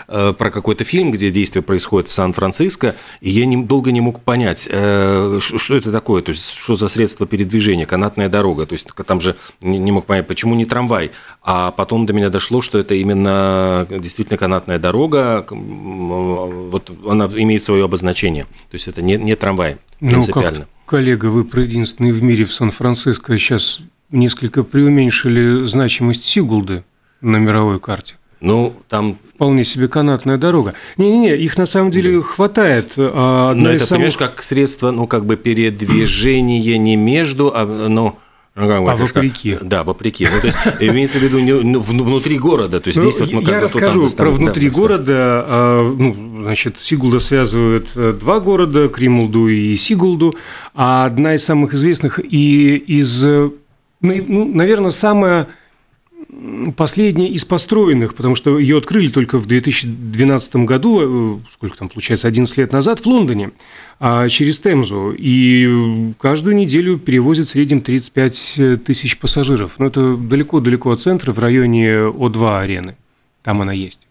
э, 0.08 0.32
про 0.36 0.50
какой-то 0.50 0.84
фильм, 0.84 1.10
где 1.10 1.30
действие 1.30 1.62
происходит 1.62 2.08
в 2.08 2.12
Сан-Франциско, 2.12 2.96
и 3.20 3.30
я 3.30 3.46
не, 3.46 3.62
долго 3.64 3.92
не 3.92 4.00
мог 4.00 4.20
понять, 4.20 4.62
что 4.62 5.76
это 5.76 5.92
такое, 5.92 6.22
то 6.22 6.30
есть 6.30 6.50
что 6.50 6.76
за 6.76 6.88
средство 6.88 7.26
передвижения, 7.26 7.86
канатная 7.86 8.28
дорога, 8.28 8.66
то 8.66 8.72
есть 8.72 8.88
там 9.06 9.20
же 9.20 9.36
не 9.60 9.92
мог 9.92 10.06
понять, 10.06 10.26
почему 10.26 10.54
не 10.54 10.64
трамвай, 10.64 11.12
а 11.42 11.70
потом 11.70 12.06
до 12.06 12.12
меня 12.12 12.30
дошло, 12.30 12.60
что 12.60 12.78
это 12.78 12.94
именно 12.94 13.86
действительно 13.90 14.38
канатная 14.38 14.78
дорога, 14.78 15.46
вот 15.50 16.90
она 17.06 17.26
имеет 17.26 17.62
свое 17.62 17.84
обозначение, 17.84 18.44
то 18.44 18.74
есть 18.74 18.88
это 18.88 19.02
не, 19.02 19.16
не 19.16 19.36
трамвай 19.36 19.76
принципиально. 20.00 20.58
Ну, 20.60 20.64
как, 20.64 20.86
коллега, 20.86 21.26
вы 21.26 21.44
про 21.44 21.62
единственный 21.62 22.12
в 22.12 22.22
мире 22.22 22.44
в 22.44 22.52
Сан-Франциско 22.52 23.36
сейчас 23.38 23.80
несколько 24.10 24.62
преуменьшили 24.62 25.64
значимость 25.64 26.24
Сигулды 26.24 26.84
на 27.20 27.36
мировой 27.36 27.80
карте. 27.80 28.14
Ну, 28.40 28.74
там... 28.88 29.18
Вполне 29.34 29.64
себе 29.64 29.88
канатная 29.88 30.36
дорога. 30.36 30.74
Не-не-не, 30.96 31.36
их 31.36 31.58
на 31.58 31.66
самом 31.66 31.90
деле 31.90 32.18
да. 32.18 32.22
хватает. 32.22 32.92
А 32.96 33.52
Но 33.54 33.70
это, 33.70 33.84
самых... 33.84 33.98
понимаешь, 33.98 34.16
как 34.16 34.42
средство, 34.42 34.90
ну, 34.90 35.06
как 35.06 35.26
бы 35.26 35.36
передвижения 35.36 36.78
не 36.78 36.96
между, 36.96 37.52
а, 37.54 37.66
ну, 37.66 38.16
Ну, 38.54 38.88
а 38.88 38.96
вопреки. 38.96 39.58
Да, 39.60 39.82
вопреки. 39.82 40.26
Ну, 40.32 40.40
то 40.40 40.46
есть 40.46 40.58
имеется 40.80 41.18
в 41.18 41.22
виду 41.22 41.38
не, 41.40 41.52
внутри 41.52 42.38
города. 42.38 42.80
То 42.80 42.88
есть 42.88 42.98
ну, 42.98 43.10
здесь 43.10 43.20
вот 43.20 43.32
мы 43.32 43.42
Я 43.42 43.60
расскажу 43.60 44.08
про 44.10 44.30
внутри 44.30 44.70
да, 44.70 44.76
города. 44.76 45.44
А, 45.46 45.94
ну, 45.96 46.42
значит, 46.42 46.80
Сигулда 46.80 47.18
связывает 47.18 47.88
э, 47.96 48.14
два 48.20 48.40
города, 48.40 48.88
Кримулду 48.88 49.48
и 49.48 49.76
Сигулду. 49.76 50.34
А 50.74 51.06
одна 51.06 51.34
из 51.34 51.44
самых 51.44 51.74
известных 51.74 52.20
и 52.20 52.76
из, 52.76 53.24
ну, 54.00 54.44
наверное, 54.44 54.90
самая 54.90 55.48
последняя 56.76 57.28
из 57.28 57.44
построенных, 57.44 58.14
потому 58.14 58.34
что 58.34 58.58
ее 58.58 58.78
открыли 58.78 59.08
только 59.08 59.38
в 59.38 59.46
2012 59.46 60.56
году, 60.56 61.38
э, 61.38 61.40
сколько 61.52 61.76
там 61.76 61.88
получается, 61.88 62.28
11 62.28 62.56
лет 62.58 62.72
назад, 62.72 63.00
в 63.00 63.06
Лондоне, 63.06 63.50
а 63.98 64.28
через 64.28 64.60
Темзу. 64.60 65.14
И 65.16 66.12
каждую 66.20 66.54
неделю 66.56 66.98
перевозят 66.98 67.46
в 67.46 67.50
среднем 67.50 67.80
35 67.80 68.84
тысяч 68.84 69.18
пассажиров. 69.18 69.78
Но 69.78 69.86
это 69.86 70.16
далеко-далеко 70.16 70.90
от 70.90 71.00
центра, 71.00 71.32
в 71.32 71.38
районе 71.38 71.88
О2 72.08 72.60
арены. 72.60 72.96
Там 73.42 73.62
она 73.62 73.72
есть. 73.72 74.06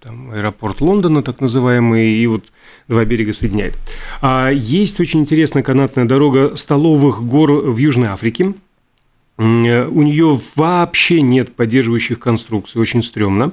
Там 0.00 0.30
аэропорт 0.30 0.80
Лондона, 0.80 1.22
так 1.22 1.40
называемый, 1.40 2.16
и 2.18 2.26
вот 2.26 2.44
два 2.86 3.04
берега 3.04 3.32
соединяет. 3.32 3.74
А 4.20 4.50
есть 4.50 5.00
очень 5.00 5.20
интересная 5.20 5.62
канатная 5.62 6.04
дорога 6.04 6.54
столовых 6.54 7.22
гор 7.22 7.52
в 7.52 7.76
Южной 7.78 8.08
Африке– 8.08 8.52
Э, 8.73 8.73
у 9.36 10.02
нее 10.02 10.40
вообще 10.54 11.20
нет 11.20 11.54
поддерживающих 11.56 12.18
конструкций, 12.18 12.80
очень 12.80 13.02
стрёмно. 13.02 13.52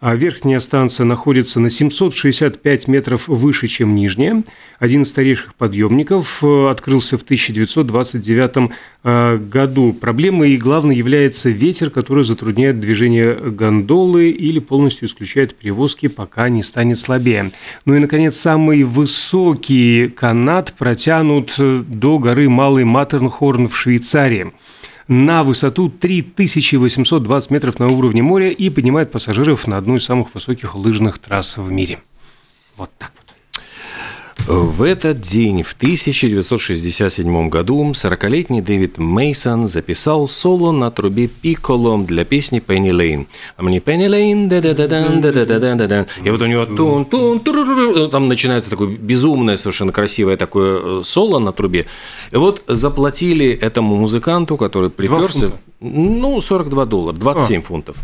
А 0.00 0.14
верхняя 0.14 0.60
станция 0.60 1.04
находится 1.04 1.60
на 1.60 1.68
765 1.68 2.88
метров 2.88 3.28
выше, 3.28 3.68
чем 3.68 3.94
нижняя. 3.94 4.42
Один 4.78 5.02
из 5.02 5.10
старейших 5.10 5.54
подъемников 5.54 6.42
э, 6.42 6.70
открылся 6.70 7.18
в 7.18 7.22
1929 7.22 8.70
э, 9.04 9.36
году. 9.36 9.92
Проблемой 9.92 10.52
и 10.52 10.56
главной 10.56 10.96
является 10.96 11.50
ветер, 11.50 11.90
который 11.90 12.24
затрудняет 12.24 12.80
движение 12.80 13.34
гондолы 13.34 14.30
или 14.30 14.58
полностью 14.58 15.06
исключает 15.06 15.54
перевозки, 15.54 16.08
пока 16.08 16.48
не 16.48 16.62
станет 16.62 16.98
слабее. 16.98 17.50
Ну 17.84 17.94
и, 17.94 17.98
наконец, 17.98 18.38
самый 18.38 18.84
высокий 18.84 20.08
канат 20.08 20.72
протянут 20.78 21.56
до 21.58 22.18
горы 22.18 22.48
Малый 22.48 22.84
Матернхорн 22.84 23.68
в 23.68 23.76
Швейцарии 23.76 24.52
на 25.10 25.42
высоту 25.42 25.90
3820 25.90 27.50
метров 27.50 27.80
на 27.80 27.88
уровне 27.88 28.22
моря 28.22 28.50
и 28.50 28.70
поднимает 28.70 29.10
пассажиров 29.10 29.66
на 29.66 29.76
одну 29.76 29.96
из 29.96 30.04
самых 30.04 30.32
высоких 30.34 30.76
лыжных 30.76 31.18
трасс 31.18 31.56
в 31.56 31.72
мире. 31.72 31.98
Вот 32.76 32.90
так 32.96 33.12
вот. 33.16 33.29
В 34.46 34.82
этот 34.82 35.20
день, 35.20 35.62
в 35.62 35.74
1967 35.74 37.48
году, 37.48 37.90
40-летний 37.92 38.60
Дэвид 38.60 38.98
Мейсон 38.98 39.66
записал 39.68 40.26
соло 40.26 40.72
на 40.72 40.90
трубе 40.90 41.28
пикколо 41.28 42.02
для 42.04 42.24
песни 42.24 42.58
«Пенни 42.58 42.90
Лейн». 42.90 43.26
А 43.56 43.62
мне 43.62 43.80
«Пенни 43.80 44.06
Лейн», 44.06 44.48
да 44.48 44.60
да 44.60 44.74
да 44.74 44.88
да 44.88 45.20
да 45.20 45.32
да 45.32 45.44
да 45.44 45.74
да 45.74 45.86
да 45.86 46.06
И 46.24 46.30
вот 46.30 46.42
у 46.42 46.46
него 46.46 46.66
тун 46.66 47.04
тун 47.04 47.40
там 48.10 48.28
начинается 48.28 48.70
такое 48.70 48.88
безумное, 48.88 49.56
совершенно 49.56 49.92
красивое 49.92 50.36
такое 50.36 51.02
соло 51.04 51.38
на 51.38 51.52
трубе. 51.52 51.86
И 52.32 52.36
вот 52.36 52.62
заплатили 52.66 53.48
этому 53.50 53.96
музыканту, 53.96 54.56
который 54.56 54.90
приперся... 54.90 55.52
Ну, 55.82 56.40
42 56.40 56.84
доллара, 56.84 57.16
27 57.16 57.60
а. 57.60 57.64
фунтов. 57.64 57.96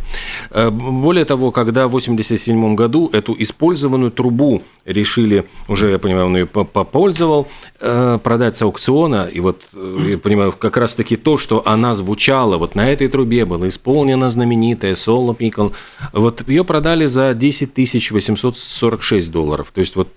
Э, 0.50 0.70
более 0.70 1.26
того, 1.26 1.50
когда 1.50 1.86
в 1.88 1.90
87 1.90 2.74
году 2.74 3.10
эту 3.12 3.36
использованную 3.38 4.10
трубу 4.10 4.62
решили, 4.86 5.44
уже, 5.68 5.90
я 5.90 5.98
понимаю, 5.98 6.26
он 6.26 6.36
ее 6.36 6.46
попользовал, 6.46 7.48
э, 7.80 8.18
продать 8.22 8.56
с 8.56 8.62
аукциона, 8.62 9.28
и 9.30 9.40
вот, 9.40 9.66
э, 9.74 9.96
я 10.12 10.18
понимаю, 10.18 10.52
как 10.52 10.78
раз-таки 10.78 11.16
то, 11.16 11.36
что 11.36 11.62
она 11.66 11.92
звучала, 11.92 12.56
вот 12.56 12.76
на 12.76 12.90
этой 12.90 13.08
трубе 13.08 13.44
было 13.44 13.68
исполнено 13.68 14.30
знаменитое 14.30 14.94
соло 14.94 15.34
Пикл, 15.34 15.68
вот 16.14 16.48
ее 16.48 16.64
продали 16.64 17.04
за 17.04 17.34
10 17.34 17.74
846 18.10 19.30
долларов. 19.30 19.70
То 19.74 19.80
есть, 19.80 19.96
вот 19.96 20.08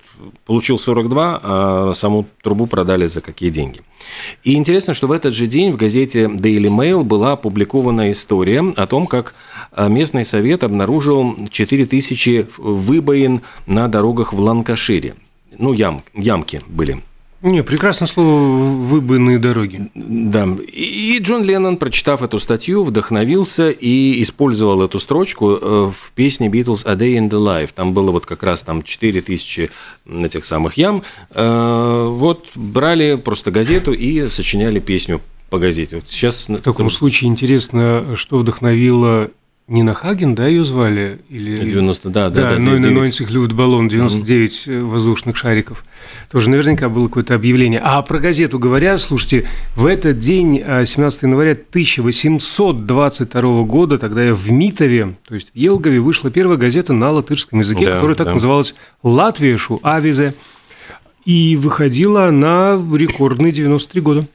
получил 0.45 0.79
42, 0.79 1.39
а 1.43 1.91
саму 1.93 2.25
трубу 2.41 2.67
продали 2.67 3.07
за 3.07 3.21
какие 3.21 3.49
деньги. 3.49 3.81
И 4.43 4.55
интересно, 4.55 4.93
что 4.93 5.07
в 5.07 5.11
этот 5.11 5.33
же 5.33 5.47
день 5.47 5.71
в 5.71 5.77
газете 5.77 6.23
Daily 6.23 6.69
Mail 6.69 7.03
была 7.03 7.33
опубликована 7.33 7.48
история 8.11 8.73
о 8.75 8.87
том, 8.87 9.07
как 9.07 9.35
а, 9.71 9.87
местный 9.87 10.25
совет 10.25 10.63
обнаружил 10.63 11.35
4000 11.49 12.47
выбоин 12.57 13.41
на 13.65 13.87
дорогах 13.87 14.33
в 14.33 14.39
Ланкашире. 14.39 15.15
Ну, 15.57 15.73
ям, 15.73 16.03
ямки 16.13 16.61
были. 16.67 17.01
Не, 17.41 17.63
прекрасное 17.63 18.07
слово 18.07 18.37
«выбойные 18.37 19.39
дороги». 19.39 19.89
Да. 19.95 20.45
И 20.67 21.19
Джон 21.21 21.43
Леннон, 21.43 21.77
прочитав 21.77 22.21
эту 22.21 22.37
статью, 22.37 22.83
вдохновился 22.83 23.69
и 23.69 24.21
использовал 24.21 24.83
эту 24.83 24.99
строчку 24.99 25.51
э, 25.51 25.91
в 25.93 26.11
песне 26.15 26.49
Beatles 26.49 26.85
«A 26.85 26.95
Day 26.95 27.17
in 27.17 27.29
the 27.29 27.41
Life». 27.41 27.69
Там 27.73 27.93
было 27.93 28.11
вот 28.11 28.25
как 28.25 28.43
раз 28.43 28.63
там 28.63 28.83
4000 28.83 29.71
этих 30.21 30.45
самых 30.45 30.73
ям. 30.73 31.03
Э, 31.29 32.07
вот 32.09 32.45
брали 32.55 33.15
просто 33.15 33.51
газету 33.51 33.93
и 33.93 34.27
сочиняли 34.27 34.79
песню 34.79 35.21
по 35.49 35.59
газете. 35.59 35.97
Вот 35.97 36.05
сейчас... 36.07 36.49
В 36.49 36.61
таком 36.61 36.89
случае 36.89 37.29
интересно, 37.29 38.15
что 38.15 38.37
вдохновило 38.37 39.29
Нина 39.69 39.93
Хаген, 39.93 40.33
да, 40.33 40.47
ее 40.47 40.63
звали? 40.63 41.19
Или... 41.29 41.55
90, 41.55 42.09
да, 42.09 42.31
да, 42.31 42.41
да. 42.41 42.55
Да, 42.55 42.61
Нойна 42.61 42.89
Нойнцих 42.89 43.29
Люфтбаллон, 43.29 43.87
99 43.87 44.51
mm-hmm. 44.51 44.85
воздушных 44.85 45.37
шариков. 45.37 45.85
Тоже 46.31 46.49
наверняка 46.49 46.89
было 46.89 47.05
какое-то 47.05 47.35
объявление. 47.35 47.79
А 47.83 48.01
про 48.01 48.19
газету 48.19 48.57
говоря, 48.57 48.97
слушайте, 48.97 49.47
в 49.75 49.85
этот 49.85 50.17
день, 50.17 50.57
17 50.57 51.23
а, 51.23 51.27
января 51.27 51.51
1822 51.51 53.63
года, 53.63 53.99
тогда 53.99 54.23
я 54.23 54.33
в 54.33 54.51
Митове, 54.51 55.15
то 55.27 55.35
есть 55.35 55.51
в 55.51 55.55
Елгове, 55.55 55.99
вышла 55.99 56.31
первая 56.31 56.57
газета 56.57 56.93
на 56.93 57.11
латышском 57.11 57.59
языке, 57.59 57.85
да, 57.85 57.93
которая 57.93 58.15
так 58.15 58.25
да. 58.25 58.33
называлась 58.33 58.73
«Латвiešu 59.03 59.81
Авизе». 59.83 60.33
И 61.25 61.55
выходила 61.57 62.25
она 62.25 62.75
в 62.75 62.95
рекордные 62.95 63.51
93 63.51 64.01
года. 64.01 64.25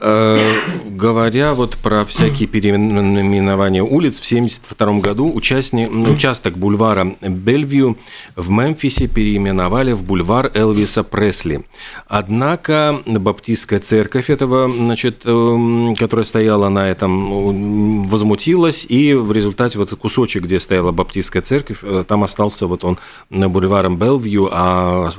Э, 0.00 0.38
говоря 0.84 1.54
вот 1.54 1.76
про 1.76 2.04
всякие 2.04 2.48
переименования 2.48 3.82
улиц, 3.82 4.20
в 4.20 4.26
1972 4.26 5.00
году 5.00 5.32
участник, 5.32 5.90
участок 5.90 6.56
бульвара 6.56 7.16
Бельвью 7.20 7.98
в 8.36 8.48
Мемфисе 8.48 9.08
переименовали 9.08 9.92
в 9.92 10.04
бульвар 10.04 10.52
Элвиса 10.54 11.02
Пресли. 11.02 11.64
Однако 12.06 13.02
баптистская 13.06 13.80
церковь 13.80 14.30
этого, 14.30 14.70
значит, 14.70 15.22
эм, 15.24 15.96
которая 15.96 16.24
стояла 16.24 16.68
на 16.68 16.88
этом, 16.88 18.08
возмутилась, 18.08 18.86
и 18.88 19.14
в 19.14 19.32
результате 19.32 19.78
вот 19.78 19.90
кусочек, 19.90 20.44
где 20.44 20.60
стояла 20.60 20.92
баптистская 20.92 21.42
церковь, 21.42 21.78
э, 21.82 22.04
там 22.06 22.22
остался 22.22 22.68
вот 22.68 22.84
он 22.84 22.98
бульваром 23.30 23.98
Белвью, 23.98 24.48
а 24.52 25.10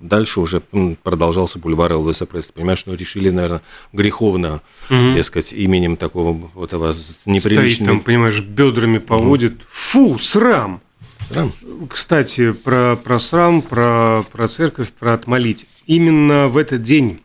дальше 0.00 0.40
уже 0.40 0.60
продолжался 1.04 1.60
бульвар 1.60 1.92
Элвиса 1.92 2.26
Пресли. 2.26 2.52
Понимаешь, 2.52 2.82
ну 2.86 2.94
решили, 2.94 3.30
наверное, 3.30 3.62
грехов 3.92 4.23
духовно, 4.24 4.62
угу. 4.90 5.14
дескать, 5.14 5.52
именем 5.52 5.96
такого 5.96 6.50
вот 6.54 6.72
вас 6.72 7.18
неприличного. 7.26 7.70
Стоит 7.70 7.86
там, 7.86 8.00
понимаешь, 8.00 8.40
бедрами 8.40 8.98
поводит. 8.98 9.62
Фу, 9.68 10.18
срам! 10.18 10.80
Срам. 11.20 11.52
Кстати, 11.88 12.52
про, 12.52 12.96
про 12.96 13.18
срам, 13.18 13.62
про, 13.62 14.24
про 14.30 14.48
церковь, 14.48 14.90
про 14.92 15.14
отмолить. 15.14 15.66
Именно 15.86 16.48
в 16.48 16.58
этот 16.58 16.82
день, 16.82 17.20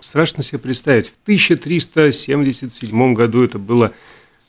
страшно 0.00 0.42
себе 0.42 0.58
представить, 0.58 1.08
в 1.08 1.14
1377 1.24 3.14
году, 3.14 3.44
это 3.44 3.58
было 3.58 3.92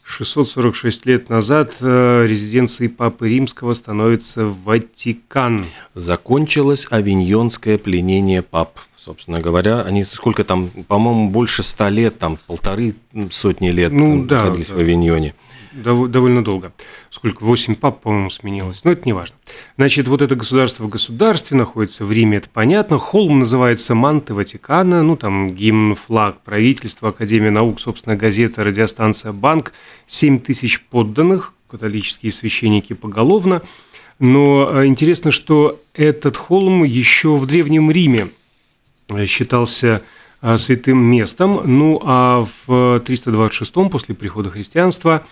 646 0.03 1.05
лет 1.05 1.29
назад, 1.29 1.73
э, 1.81 2.25
резиденцией 2.27 2.89
Папы 2.89 3.29
Римского 3.29 3.73
становится 3.73 4.45
Ватикан. 4.45 5.65
Закончилось 5.93 6.87
авиньонское 6.89 7.77
пленение 7.77 8.41
пап 8.41 8.79
собственно 8.99 9.39
говоря. 9.39 9.81
Они 9.81 10.03
сколько 10.03 10.43
там, 10.43 10.69
по-моему, 10.87 11.29
больше 11.29 11.63
ста 11.63 11.89
лет, 11.89 12.19
там 12.19 12.37
полторы 12.47 12.95
сотни 13.31 13.69
лет 13.69 13.91
ну, 13.91 14.25
да, 14.25 14.43
находились 14.43 14.69
да. 14.69 14.75
в 14.75 14.79
Авиньоне. 14.79 15.35
Довольно 15.71 16.43
долго. 16.43 16.73
Сколько? 17.11 17.43
Восемь 17.43 17.75
пап, 17.75 18.01
по-моему, 18.01 18.29
сменилось. 18.31 18.83
Но 18.83 18.91
это 18.91 19.03
не 19.05 19.13
важно. 19.13 19.35
Значит, 19.77 20.07
вот 20.07 20.21
это 20.21 20.35
государство 20.35 20.83
в 20.83 20.89
государстве 20.89 21.57
находится 21.57 22.05
в 22.05 22.11
Риме, 22.11 22.37
это 22.37 22.49
понятно. 22.49 22.97
Холм 22.97 23.39
называется 23.39 23.93
Манты 23.93 24.33
Ватикана. 24.33 25.03
Ну, 25.03 25.15
там 25.15 25.51
гимн, 25.51 25.95
флаг, 25.95 26.41
правительство, 26.41 27.09
Академия 27.09 27.51
наук, 27.51 27.79
собственно, 27.79 28.15
газета, 28.15 28.63
радиостанция, 28.63 29.31
банк. 29.31 29.73
Семь 30.07 30.39
тысяч 30.39 30.81
подданных, 30.81 31.53
католические 31.69 32.31
священники 32.31 32.93
поголовно. 32.93 33.61
Но 34.17 34.81
э, 34.81 34.87
интересно, 34.87 35.31
что 35.31 35.79
этот 35.93 36.35
холм 36.35 36.83
еще 36.83 37.37
в 37.37 37.45
Древнем 37.45 37.89
Риме 37.89 38.29
считался 39.25 40.01
а, 40.41 40.57
святым 40.57 41.03
местом. 41.03 41.61
Ну 41.65 42.01
а 42.03 42.45
в 42.45 42.97
326-м, 42.99 43.89
после 43.89 44.15
прихода 44.15 44.49
христианства, 44.49 45.23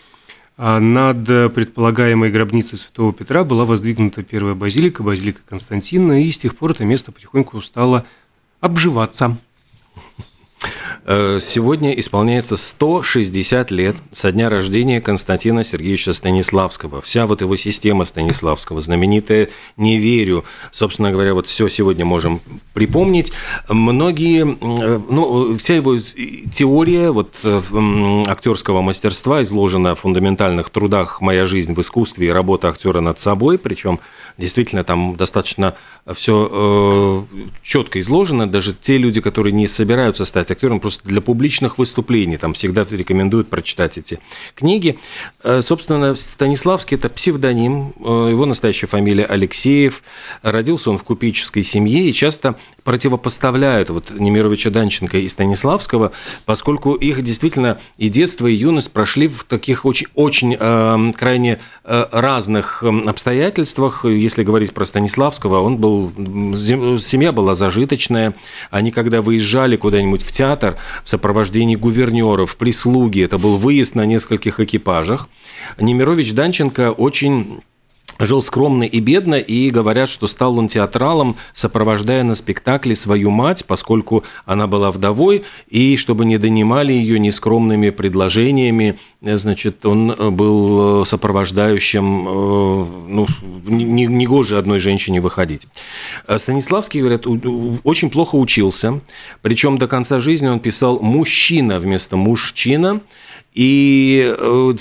а, 0.57 0.79
над 0.79 1.25
предполагаемой 1.53 2.31
гробницей 2.31 2.77
святого 2.77 3.13
Петра 3.13 3.43
была 3.43 3.65
воздвигнута 3.65 4.23
первая 4.23 4.55
базилика, 4.55 5.03
базилика 5.03 5.41
Константина, 5.47 6.23
и 6.23 6.31
с 6.31 6.37
тех 6.37 6.55
пор 6.55 6.71
это 6.71 6.85
место 6.85 7.11
потихоньку 7.11 7.61
стало 7.61 8.05
обживаться. 8.59 9.37
Э, 11.09 11.39
сегодня 11.41 11.97
исполняется 11.97 12.57
160 12.57 13.71
лет 13.71 13.95
со 14.11 14.33
дня 14.33 14.49
рождения 14.49 14.99
Константина 14.99 15.63
Сергеевича 15.63 16.11
Станиславского. 16.11 16.99
Вся 16.99 17.25
вот 17.25 17.39
его 17.39 17.55
система 17.55 18.03
Станиславского, 18.03 18.81
знаменитая 18.81 19.47
«Не 19.77 19.99
верю», 19.99 20.43
собственно 20.73 21.09
говоря, 21.09 21.33
вот 21.33 21.47
все 21.47 21.69
сегодня 21.69 22.03
можем 22.03 22.41
припомнить. 22.73 23.31
Многие, 23.69 24.41
э, 24.41 24.99
ну, 25.09 25.55
вся 25.55 25.75
его 25.75 25.97
теория 25.97 27.11
вот 27.11 27.33
э, 27.41 27.61
актерского 28.27 28.81
мастерства 28.81 29.41
изложена 29.43 29.95
в 29.95 30.01
фундаментальных 30.01 30.69
трудах 30.69 31.21
«Моя 31.21 31.45
жизнь 31.45 31.73
в 31.73 31.79
искусстве» 31.79 32.27
и 32.27 32.31
«Работа 32.31 32.67
актера 32.67 32.99
над 32.99 33.17
собой», 33.17 33.57
причем 33.57 34.01
действительно 34.37 34.83
там 34.83 35.15
достаточно 35.15 35.75
все 36.13 37.25
четко 37.63 38.01
изложено. 38.01 38.45
Даже 38.45 38.73
те 38.73 38.97
люди, 38.97 39.21
которые 39.21 39.53
не 39.53 39.67
собираются 39.67 40.25
стать 40.25 40.51
актером, 40.51 40.81
просто 40.81 40.96
для 41.03 41.21
публичных 41.21 41.77
выступлений. 41.77 42.37
Там 42.37 42.53
всегда 42.53 42.85
рекомендуют 42.89 43.49
прочитать 43.49 43.97
эти 43.97 44.19
книги. 44.55 44.99
Э, 45.43 45.61
собственно, 45.61 46.15
Станиславский– 46.15 46.97
это 46.97 47.09
псевдоним, 47.09 47.93
э, 47.99 48.29
его 48.31 48.45
настоящая 48.45 48.87
фамилия 48.87 49.25
Алексеев. 49.25 50.03
Родился 50.41 50.89
он 50.89 50.97
в 50.97 51.03
купеческой 51.03 51.63
семье 51.63 52.03
и 52.03 52.13
часто 52.13 52.55
противопоставляют 52.83 53.89
вот 53.89 54.11
Немировича 54.11 54.69
Данченко 54.69 55.17
и 55.17 55.27
Станиславского, 55.27 56.13
поскольку 56.45 56.93
их 56.93 57.21
действительно 57.23 57.79
и 57.97 58.09
детство, 58.09 58.47
и 58.47 58.53
юность 58.53 58.91
прошли 58.91 59.27
в 59.27 59.43
таких 59.43 59.85
очень, 59.85 60.07
очень 60.15 60.55
э, 60.57 61.11
крайне 61.17 61.59
э, 61.83 62.05
разных 62.11 62.83
обстоятельствах. 62.83 64.05
Если 64.05 64.43
говорить 64.43 64.73
про 64.73 64.85
Станиславского, 64.85 65.61
он 65.61 65.77
был, 65.77 66.11
семья 66.97 67.31
была 67.31 67.55
зажиточная, 67.55 68.33
они 68.71 68.91
когда 68.91 69.21
выезжали 69.21 69.75
куда-нибудь 69.75 70.23
в 70.23 70.31
театр, 70.31 70.77
в 71.03 71.09
сопровождении 71.09 71.75
гувернеров, 71.75 72.55
прислуги. 72.57 73.23
Это 73.23 73.37
был 73.37 73.57
выезд 73.57 73.95
на 73.95 74.05
нескольких 74.05 74.59
экипажах. 74.59 75.29
Немирович 75.79 76.33
Данченко 76.33 76.91
очень 76.91 77.61
жил 78.19 78.41
скромно 78.41 78.83
и 78.83 78.99
бедно, 78.99 79.35
и 79.35 79.69
говорят, 79.69 80.09
что 80.09 80.27
стал 80.27 80.57
он 80.57 80.67
театралом, 80.67 81.35
сопровождая 81.53 82.23
на 82.23 82.35
спектакле 82.35 82.95
свою 82.95 83.29
мать, 83.29 83.65
поскольку 83.65 84.23
она 84.45 84.67
была 84.67 84.91
вдовой, 84.91 85.43
и 85.69 85.97
чтобы 85.97 86.25
не 86.25 86.37
донимали 86.37 86.93
ее 86.93 87.19
нескромными 87.19 87.89
предложениями, 87.89 88.97
значит, 89.21 89.85
он 89.85 90.15
был 90.35 91.05
сопровождающим, 91.05 92.27
э, 92.27 92.85
ну, 93.09 93.27
не, 93.65 94.05
не 94.05 94.27
одной 94.57 94.79
женщине 94.79 95.21
выходить. 95.21 95.67
Станиславский, 96.35 97.01
говорят, 97.01 97.25
очень 97.83 98.09
плохо 98.09 98.35
учился, 98.35 99.01
причем 99.41 99.77
до 99.77 99.87
конца 99.87 100.19
жизни 100.19 100.47
он 100.47 100.59
писал 100.59 100.99
«мужчина» 100.99 101.79
вместо 101.79 102.15
«мужчина», 102.17 103.01
и 103.57 104.35
э, 104.37 104.73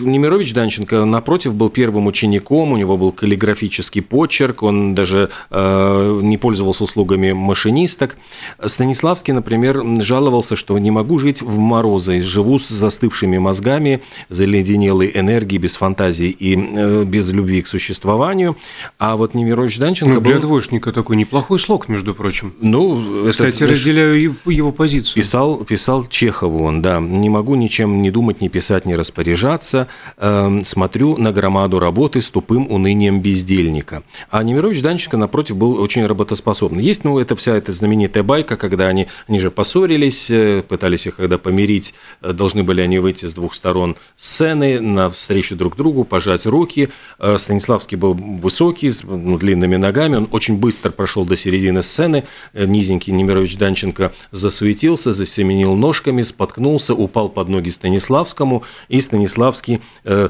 Немирович 0.00 0.52
Данченко, 0.52 1.04
напротив, 1.04 1.54
был 1.54 1.70
первым 1.70 2.08
учеником, 2.08 2.72
у 2.72 2.76
него 2.76 2.96
был 2.96 3.12
каллиграфический 3.12 4.02
почерк, 4.02 4.64
он 4.64 4.96
даже 4.96 5.30
э, 5.48 6.20
не 6.24 6.36
пользовался 6.36 6.82
услугами 6.82 7.30
машинисток. 7.30 8.16
Станиславский, 8.64 9.32
например, 9.32 9.80
жаловался, 10.02 10.56
что 10.56 10.76
не 10.76 10.90
могу 10.90 11.20
жить 11.20 11.40
в 11.40 11.58
морозы, 11.58 12.20
живу 12.20 12.58
с 12.58 12.68
застывшими 12.68 13.38
мозгами, 13.38 14.02
заледенелой 14.28 15.12
энергией, 15.14 15.60
без 15.60 15.76
фантазии 15.76 16.30
и 16.30 16.56
э, 16.56 17.04
без 17.04 17.30
любви 17.30 17.62
к 17.62 17.68
существованию. 17.68 18.56
А 18.98 19.16
вот 19.16 19.34
Немирович 19.34 19.78
Данченко 19.78 20.14
ну, 20.14 20.20
для 20.20 20.34
был... 20.34 20.40
двоечника 20.40 20.90
такой 20.90 21.14
неплохой 21.14 21.60
слог, 21.60 21.88
между 21.88 22.12
прочим. 22.12 22.54
Ну, 22.60 23.30
Кстати, 23.30 23.62
это, 23.62 23.72
разделяю 23.72 24.34
его 24.46 24.72
позицию. 24.72 25.22
Писал, 25.22 25.58
писал 25.58 26.04
Чехову 26.08 26.64
он, 26.64 26.82
да. 26.82 26.98
Не 26.98 27.28
могу 27.28 27.54
ничем 27.54 28.02
не 28.02 28.15
думать, 28.16 28.40
не 28.40 28.48
писать, 28.48 28.86
не 28.86 28.96
распоряжаться. 28.96 29.88
Э, 30.16 30.60
смотрю 30.64 31.18
на 31.18 31.32
громаду 31.32 31.78
работы 31.78 32.22
с 32.22 32.30
тупым 32.30 32.66
унынием 32.70 33.20
бездельника. 33.20 34.04
А 34.30 34.42
Немирович 34.42 34.80
Данченко, 34.80 35.18
напротив, 35.18 35.58
был 35.58 35.78
очень 35.78 36.06
работоспособный. 36.06 36.82
Есть, 36.82 37.04
ну, 37.04 37.18
это 37.18 37.36
вся 37.36 37.54
эта 37.54 37.72
знаменитая 37.72 38.22
байка, 38.22 38.56
когда 38.56 38.86
они, 38.86 39.06
они 39.28 39.38
же 39.38 39.50
поссорились, 39.50 40.30
э, 40.30 40.62
пытались 40.66 41.06
их 41.06 41.16
когда 41.16 41.36
помирить, 41.36 41.92
э, 42.22 42.32
должны 42.32 42.62
были 42.62 42.80
они 42.80 42.98
выйти 42.98 43.26
с 43.26 43.34
двух 43.34 43.54
сторон 43.54 43.96
сцены, 44.16 44.80
навстречу 44.80 45.54
друг 45.54 45.76
другу, 45.76 46.04
пожать 46.04 46.46
руки. 46.46 46.88
Э, 47.18 47.36
Станиславский 47.38 47.98
был 47.98 48.14
высокий, 48.14 48.88
с 48.88 49.02
ну, 49.02 49.36
длинными 49.36 49.76
ногами, 49.76 50.16
он 50.16 50.28
очень 50.30 50.56
быстро 50.56 50.90
прошел 50.90 51.26
до 51.26 51.36
середины 51.36 51.82
сцены, 51.82 52.24
низенький 52.54 53.12
Немирович 53.12 53.58
Данченко 53.58 54.12
засуетился, 54.30 55.12
засеменил 55.12 55.74
ножками, 55.74 56.22
споткнулся, 56.22 56.94
упал 56.94 57.28
под 57.28 57.48
ноги 57.50 57.68
Станиславского, 57.68 58.05
Станиславскому, 58.06 58.62
и 58.88 59.00
Станиславский 59.00 59.80
э, 60.04 60.28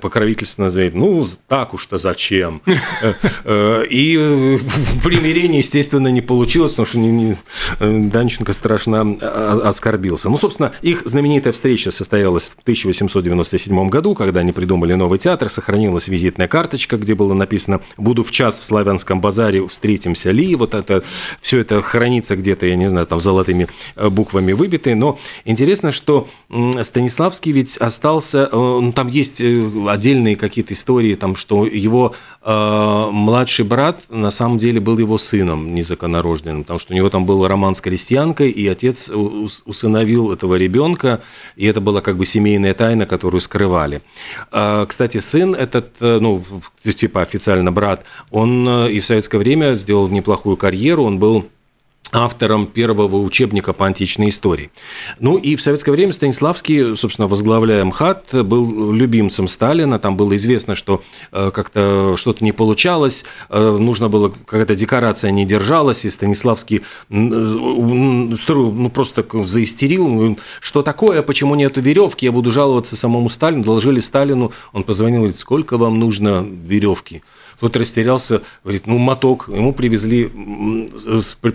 покровительственно 0.00 0.70
заявит, 0.70 0.94
ну, 0.94 1.26
так 1.48 1.74
уж-то 1.74 1.98
зачем? 1.98 2.62
Э, 3.02 3.12
э, 3.44 3.84
и 3.90 4.16
э, 4.18 4.58
примирение, 5.02 5.58
естественно, 5.58 6.08
не 6.08 6.22
получилось, 6.22 6.72
потому 6.72 6.86
что 6.86 6.98
Данченко 7.80 8.52
страшно 8.52 9.16
оскорбился. 9.68 10.30
Ну, 10.30 10.38
собственно, 10.38 10.72
их 10.82 11.02
знаменитая 11.04 11.52
встреча 11.52 11.90
состоялась 11.90 12.54
в 12.56 12.62
1897 12.62 13.88
году, 13.88 14.14
когда 14.14 14.40
они 14.40 14.52
придумали 14.52 14.94
новый 14.94 15.18
театр, 15.18 15.50
сохранилась 15.50 16.08
визитная 16.08 16.48
карточка, 16.48 16.96
где 16.96 17.14
было 17.14 17.34
написано 17.34 17.80
«Буду 17.96 18.24
в 18.24 18.30
час 18.30 18.58
в 18.58 18.64
Славянском 18.64 19.20
базаре, 19.20 19.66
встретимся 19.68 20.30
ли?». 20.30 20.54
Вот 20.54 20.74
это, 20.74 21.02
все 21.40 21.58
это 21.58 21.82
хранится 21.82 22.36
где-то, 22.36 22.66
я 22.66 22.76
не 22.76 22.88
знаю, 22.88 23.06
там 23.06 23.20
золотыми 23.20 23.66
буквами 23.96 24.52
выбиты. 24.52 24.94
Но 24.94 25.18
интересно, 25.44 25.92
что 25.92 26.28
Станиславский 26.84 27.52
ведь 27.52 27.76
остался, 27.76 28.48
ну, 28.52 28.92
там 28.92 29.08
есть 29.08 29.40
э, 29.40 29.62
отдельные 29.88 30.36
какие-то 30.36 30.74
истории, 30.74 31.14
там, 31.14 31.36
что 31.36 31.66
его 31.66 32.14
э, 32.42 33.08
младший 33.10 33.64
брат 33.64 34.02
на 34.08 34.30
самом 34.30 34.58
деле 34.58 34.80
был 34.80 34.98
его 34.98 35.18
сыном 35.18 35.74
незаконнорожденным, 35.74 36.62
потому 36.62 36.78
что 36.78 36.92
у 36.92 36.96
него 36.96 37.08
там 37.08 37.26
был 37.26 37.46
роман 37.46 37.74
с 37.74 37.80
крестьянкой, 37.80 38.50
и 38.50 38.66
отец 38.66 39.10
усыновил 39.10 40.32
этого 40.32 40.54
ребенка, 40.54 41.22
и 41.56 41.66
это 41.66 41.80
была 41.80 42.00
как 42.00 42.16
бы 42.16 42.24
семейная 42.24 42.74
тайна, 42.74 43.06
которую 43.06 43.40
скрывали. 43.40 44.02
Э, 44.52 44.86
кстати, 44.88 45.18
сын 45.18 45.54
этот, 45.54 45.96
э, 46.00 46.18
ну, 46.20 46.44
типа 46.82 47.22
официально 47.22 47.72
брат, 47.72 48.04
он 48.30 48.68
и 48.88 49.00
в 49.00 49.06
советское 49.06 49.38
время 49.38 49.74
сделал 49.74 50.08
неплохую 50.08 50.56
карьеру, 50.56 51.04
он 51.04 51.18
был 51.18 51.46
автором 52.12 52.66
первого 52.66 53.16
учебника 53.16 53.72
по 53.72 53.86
античной 53.86 54.28
истории. 54.28 54.70
Ну 55.18 55.36
и 55.36 55.56
в 55.56 55.62
советское 55.62 55.90
время 55.90 56.12
Станиславский, 56.12 56.96
собственно, 56.96 57.28
возглавляя 57.28 57.84
МХАТ, 57.84 58.44
был 58.44 58.92
любимцем 58.92 59.48
Сталина. 59.48 59.98
Там 59.98 60.16
было 60.16 60.36
известно, 60.36 60.74
что 60.74 61.02
э, 61.32 61.50
как-то 61.52 62.14
что-то 62.16 62.44
не 62.44 62.52
получалось, 62.52 63.24
э, 63.50 63.76
нужно 63.80 64.08
было, 64.08 64.28
какая-то 64.28 64.76
декорация 64.76 65.30
не 65.30 65.44
держалась, 65.44 66.04
и 66.04 66.10
Станиславский 66.10 66.78
э, 66.78 66.82
ну 67.10 68.90
просто 68.90 69.26
заистерил, 69.44 70.38
что 70.60 70.82
такое, 70.82 71.22
почему 71.22 71.54
нету 71.54 71.80
веревки, 71.80 72.26
я 72.26 72.32
буду 72.32 72.52
жаловаться 72.52 72.96
самому 72.96 73.28
Сталину. 73.28 73.64
Доложили 73.64 74.00
Сталину, 74.00 74.52
он 74.72 74.84
позвонил, 74.84 75.20
говорит, 75.20 75.38
сколько 75.38 75.78
вам 75.78 75.98
нужно 75.98 76.46
веревки? 76.46 77.22
Тот 77.64 77.78
растерялся, 77.78 78.42
говорит, 78.62 78.86
ну, 78.86 78.98
моток. 78.98 79.48
Ему 79.48 79.72
привезли, 79.72 80.30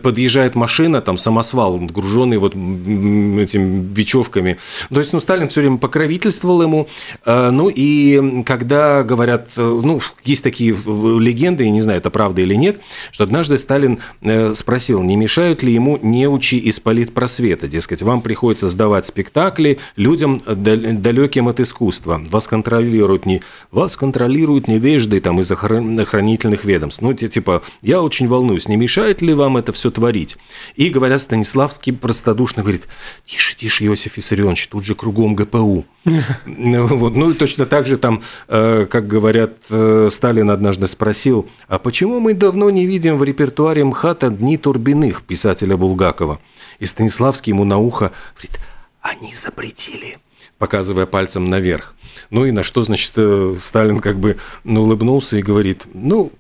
подъезжает 0.02 0.56
машина, 0.56 1.02
там 1.02 1.18
самосвал, 1.18 1.78
груженный 1.78 2.40
вот 2.40 2.54
этими 2.54 3.80
бечевками. 3.80 4.58
То 4.90 4.98
есть, 4.98 5.14
ну, 5.14 5.20
Сталин 5.20 5.50
все 5.50 5.62
время 5.62 5.78
покровительствовал 5.78 6.64
ему. 6.64 6.88
А, 7.26 7.52
ну, 7.52 7.70
и 7.70 8.42
когда 8.42 9.04
говорят, 9.04 9.52
ну, 9.56 10.02
есть 10.24 10.44
такие 10.44 10.72
легенды, 10.72 11.66
я 11.66 11.70
не 11.70 11.82
знаю, 11.82 12.00
это 12.00 12.10
правда 12.10 12.42
или 12.42 12.56
нет, 12.56 12.82
что 13.12 13.24
однажды 13.24 13.60
Сталин 13.60 14.00
э, 14.22 14.56
спросил, 14.56 15.04
не 15.04 15.16
мешают 15.16 15.62
ли 15.62 15.72
ему 15.72 16.00
неучи 16.02 16.56
из 16.56 16.80
политпросвета. 16.80 17.68
Дескать, 17.68 18.02
вам 18.02 18.22
приходится 18.22 18.68
сдавать 18.68 19.06
спектакли 19.06 19.78
людям 19.96 20.42
далеким 20.48 21.50
от 21.50 21.60
искусства. 21.60 22.20
Вас 22.32 22.48
контролируют 22.48 23.28
не, 23.28 23.44
вас 23.70 23.96
контролируют 23.96 24.68
невежды 24.68 25.22
там 25.22 25.40
из-за 25.42 25.56
охранительных 26.04 26.66
ведомств. 26.66 27.02
Ну, 27.02 27.14
типа, 27.14 27.62
я 27.82 28.02
очень 28.02 28.28
волнуюсь, 28.28 28.68
не 28.68 28.78
мешает 28.78 29.22
ли 29.22 29.34
вам 29.34 29.58
это 29.58 29.72
все 29.72 29.92
творить? 29.92 30.38
И, 30.76 30.90
говорят, 30.90 31.22
Станиславский 31.22 31.94
простодушно 31.94 32.64
говорит, 32.64 32.88
тише, 33.26 33.56
тише, 33.56 33.86
Иосиф 33.86 34.18
Виссарионович, 34.18 34.68
тут 34.68 34.86
же 34.86 34.96
кругом 34.96 35.36
ГПУ. 35.36 35.86
Ну, 36.46 36.86
вот. 36.86 37.16
ну 37.16 37.32
и 37.32 37.34
точно 37.34 37.66
так 37.66 37.86
же 37.86 37.98
там, 37.98 38.22
э, 38.48 38.86
как 38.90 39.08
говорят, 39.08 39.58
э, 39.70 40.10
Сталин 40.12 40.50
однажды 40.50 40.88
спросил, 40.88 41.48
а 41.68 41.80
почему 41.80 42.20
мы 42.20 42.34
давно 42.34 42.70
не 42.70 42.86
видим 42.86 43.18
в 43.18 43.24
репертуаре 43.24 43.84
МХАТа 43.84 44.30
«Дни 44.30 44.58
Турбиных» 44.58 45.24
писателя 45.24 45.78
Булгакова? 45.78 46.40
И 46.80 46.86
Станиславский 46.86 47.52
ему 47.52 47.64
на 47.66 47.78
ухо 47.78 48.12
говорит, 48.36 48.60
они 49.02 49.34
запретили 49.34 50.18
показывая 50.60 51.08
пальцем 51.08 51.50
наверх. 51.50 51.96
Ну 52.30 52.46
и 52.46 52.52
на 52.52 52.64
что, 52.64 52.84
значит, 52.84 53.14
э, 53.16 53.56
Сталин 53.60 54.00
как 54.00 54.20
бы 54.20 54.38
ну, 54.64 54.84
улыбнулся 54.84 55.38
и 55.38 55.42
говорит, 55.42 55.86
ну, 55.94 56.32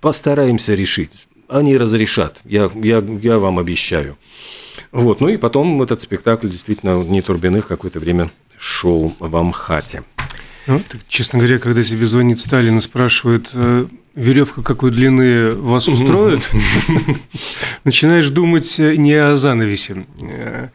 постараемся 0.00 0.74
решить. 0.74 1.28
Они 1.48 1.76
разрешат, 1.76 2.40
я, 2.44 2.70
я, 2.74 3.04
я 3.22 3.38
вам 3.38 3.58
обещаю. 3.58 4.16
Вот, 4.90 5.20
ну 5.20 5.28
и 5.28 5.36
потом 5.36 5.80
этот 5.82 6.00
спектакль 6.00 6.48
действительно 6.48 7.02
не 7.04 7.22
Турбиных 7.22 7.68
какое-то 7.68 8.00
время 8.00 8.30
шел 8.58 9.14
в 9.20 9.36
Амхате. 9.36 10.02
Ну, 10.66 10.80
так, 10.88 11.00
честно 11.08 11.38
говоря, 11.38 11.58
когда 11.58 11.82
тебе 11.84 12.06
звонит 12.06 12.40
Сталин 12.40 12.78
и 12.78 12.80
спрашивает, 12.80 13.50
э, 13.52 13.86
веревка 14.16 14.62
какой 14.62 14.90
длины 14.90 15.52
вас 15.52 15.86
устроит, 15.86 16.48
начинаешь 17.84 18.28
думать 18.30 18.76
не 18.78 19.12
о 19.14 19.36
занавесе. 19.36 20.06
Э, 20.20 20.68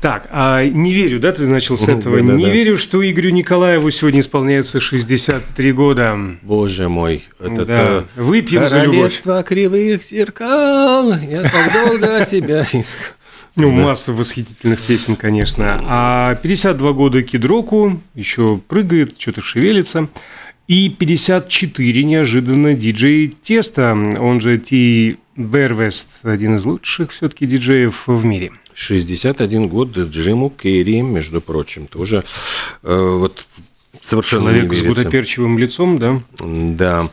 так, 0.00 0.28
а 0.30 0.64
не 0.64 0.92
верю, 0.92 1.18
да, 1.18 1.32
ты 1.32 1.46
начал 1.46 1.76
с 1.76 1.88
этого? 1.88 2.18
Не 2.18 2.48
верю, 2.48 2.78
что 2.78 3.08
Игорю 3.08 3.30
Николаеву 3.30 3.90
сегодня 3.90 4.20
исполняется 4.20 4.80
63 4.80 5.72
года. 5.72 6.18
Боже 6.42 6.88
мой, 6.88 7.24
это 7.38 7.64
да. 7.66 8.04
Выпьем 8.14 8.68
за 8.68 8.82
любовь. 8.84 8.94
Королевство 8.94 9.42
кривых 9.42 10.04
зеркал, 10.04 11.12
я 11.12 11.42
так 11.42 11.72
долго 11.72 12.24
тебя 12.24 12.62
искал. 12.62 13.12
Ну, 13.56 13.74
да. 13.74 13.82
масса 13.82 14.12
восхитительных 14.12 14.80
песен, 14.80 15.16
конечно. 15.16 15.80
А 15.86 16.34
52 16.36 16.92
года 16.92 17.22
Кидроку 17.22 18.00
еще 18.14 18.60
прыгает, 18.68 19.18
что-то 19.18 19.40
шевелится. 19.40 20.08
И 20.68 20.88
54 20.90 22.04
неожиданно 22.04 22.74
диджей 22.74 23.28
Теста, 23.28 23.92
он 23.92 24.40
же 24.40 24.58
Ти 24.58 25.16
Бервест, 25.36 26.08
один 26.22 26.56
из 26.56 26.64
лучших 26.64 27.12
все-таки 27.12 27.46
диджеев 27.46 28.06
в 28.06 28.24
мире. 28.24 28.52
61 28.74 29.68
год 29.68 29.96
Джиму 29.96 30.50
Керри, 30.50 31.00
между 31.00 31.40
прочим, 31.40 31.86
тоже 31.86 32.24
э, 32.82 32.96
вот 32.96 33.46
Совершенно 34.02 34.52
Человек 34.52 34.72
с 34.74 34.82
гудоперчивым 34.82 35.58
лицом, 35.58 35.98
да? 35.98 36.20
Да. 36.44 37.08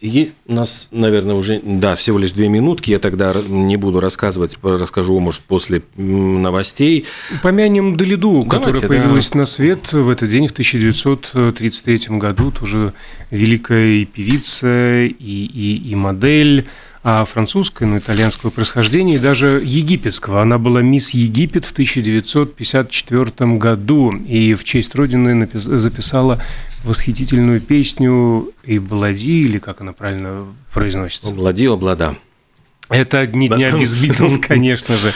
И 0.00 0.32
у 0.46 0.54
нас, 0.54 0.88
наверное, 0.90 1.34
уже, 1.34 1.60
да, 1.62 1.96
всего 1.96 2.18
лишь 2.18 2.32
две 2.32 2.48
минутки. 2.48 2.90
Я 2.90 2.98
тогда 2.98 3.34
не 3.48 3.76
буду 3.76 4.00
рассказывать, 4.00 4.56
расскажу, 4.62 5.18
может, 5.20 5.42
после 5.42 5.82
новостей. 5.96 7.06
Помянем 7.42 7.96
Далиду, 7.96 8.44
которая 8.44 8.82
появилась 8.82 9.30
да. 9.30 9.40
на 9.40 9.46
свет 9.46 9.92
в 9.92 10.10
этот 10.10 10.28
день, 10.28 10.48
в 10.48 10.52
1933 10.52 12.18
году. 12.18 12.50
Тоже 12.50 12.92
великая 13.30 13.86
и 13.86 14.04
певица, 14.04 15.04
и, 15.04 15.10
и, 15.10 15.90
и 15.90 15.94
модель 15.94 16.66
французское, 17.04 17.86
но 17.86 17.98
итальянского 17.98 18.48
происхождения, 18.50 19.16
и 19.16 19.18
даже 19.18 19.60
египетского. 19.62 20.40
Она 20.40 20.56
была 20.56 20.80
мисс 20.80 21.10
Египет 21.10 21.66
в 21.66 21.72
1954 21.72 23.58
году 23.58 24.12
и 24.12 24.54
в 24.54 24.64
честь 24.64 24.94
Родины 24.94 25.46
записала 25.52 26.42
восхитительную 26.82 27.60
песню 27.60 28.48
«Иблади», 28.64 29.42
или 29.42 29.58
как 29.58 29.82
она 29.82 29.92
правильно 29.92 30.46
произносится? 30.72 31.28
«Облади, 31.28 31.66
облада». 31.66 32.16
Это 32.88 33.20
«Одни 33.20 33.48
дня 33.48 33.70
без 33.70 33.94
Битлз», 34.00 34.38
конечно 34.38 34.94
же. 34.94 35.12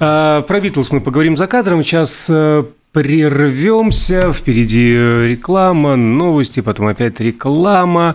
А, 0.00 0.40
про 0.42 0.60
Битлз 0.60 0.90
мы 0.90 1.00
поговорим 1.02 1.36
за 1.36 1.46
кадром. 1.46 1.82
Сейчас 1.82 2.26
э, 2.30 2.64
прервемся. 2.94 4.32
Впереди 4.32 4.94
реклама, 4.94 5.96
новости, 5.96 6.60
потом 6.60 6.86
опять 6.86 7.20
реклама. 7.20 8.14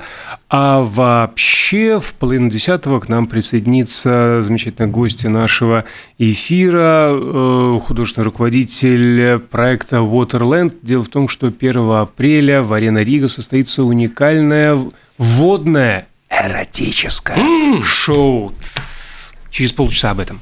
А 0.50 0.82
вообще 0.82 2.00
в 2.00 2.14
половину 2.14 2.50
десятого 2.50 3.02
к 3.02 3.10
нам 3.10 3.28
присоединится 3.28 4.42
замечательный 4.42 4.88
гость 4.88 5.26
нашего 5.26 5.84
эфира, 6.18 7.10
э, 7.12 7.80
художественный 7.84 8.26
руководитель 8.26 9.38
проекта 9.40 9.98
Waterland. 9.98 10.78
Дело 10.82 11.04
в 11.04 11.10
том, 11.10 11.28
что 11.28 11.52
1 11.52 12.02
апреля 12.02 12.64
в 12.64 12.72
Арена 12.72 13.04
Рига 13.04 13.28
состоится 13.28 13.84
уникальное 13.84 14.80
водное 15.18 16.08
эротическое 16.30 17.84
шоу. 17.84 18.54
Через 19.52 19.74
полчаса 19.74 20.12
об 20.12 20.22
этом. 20.22 20.40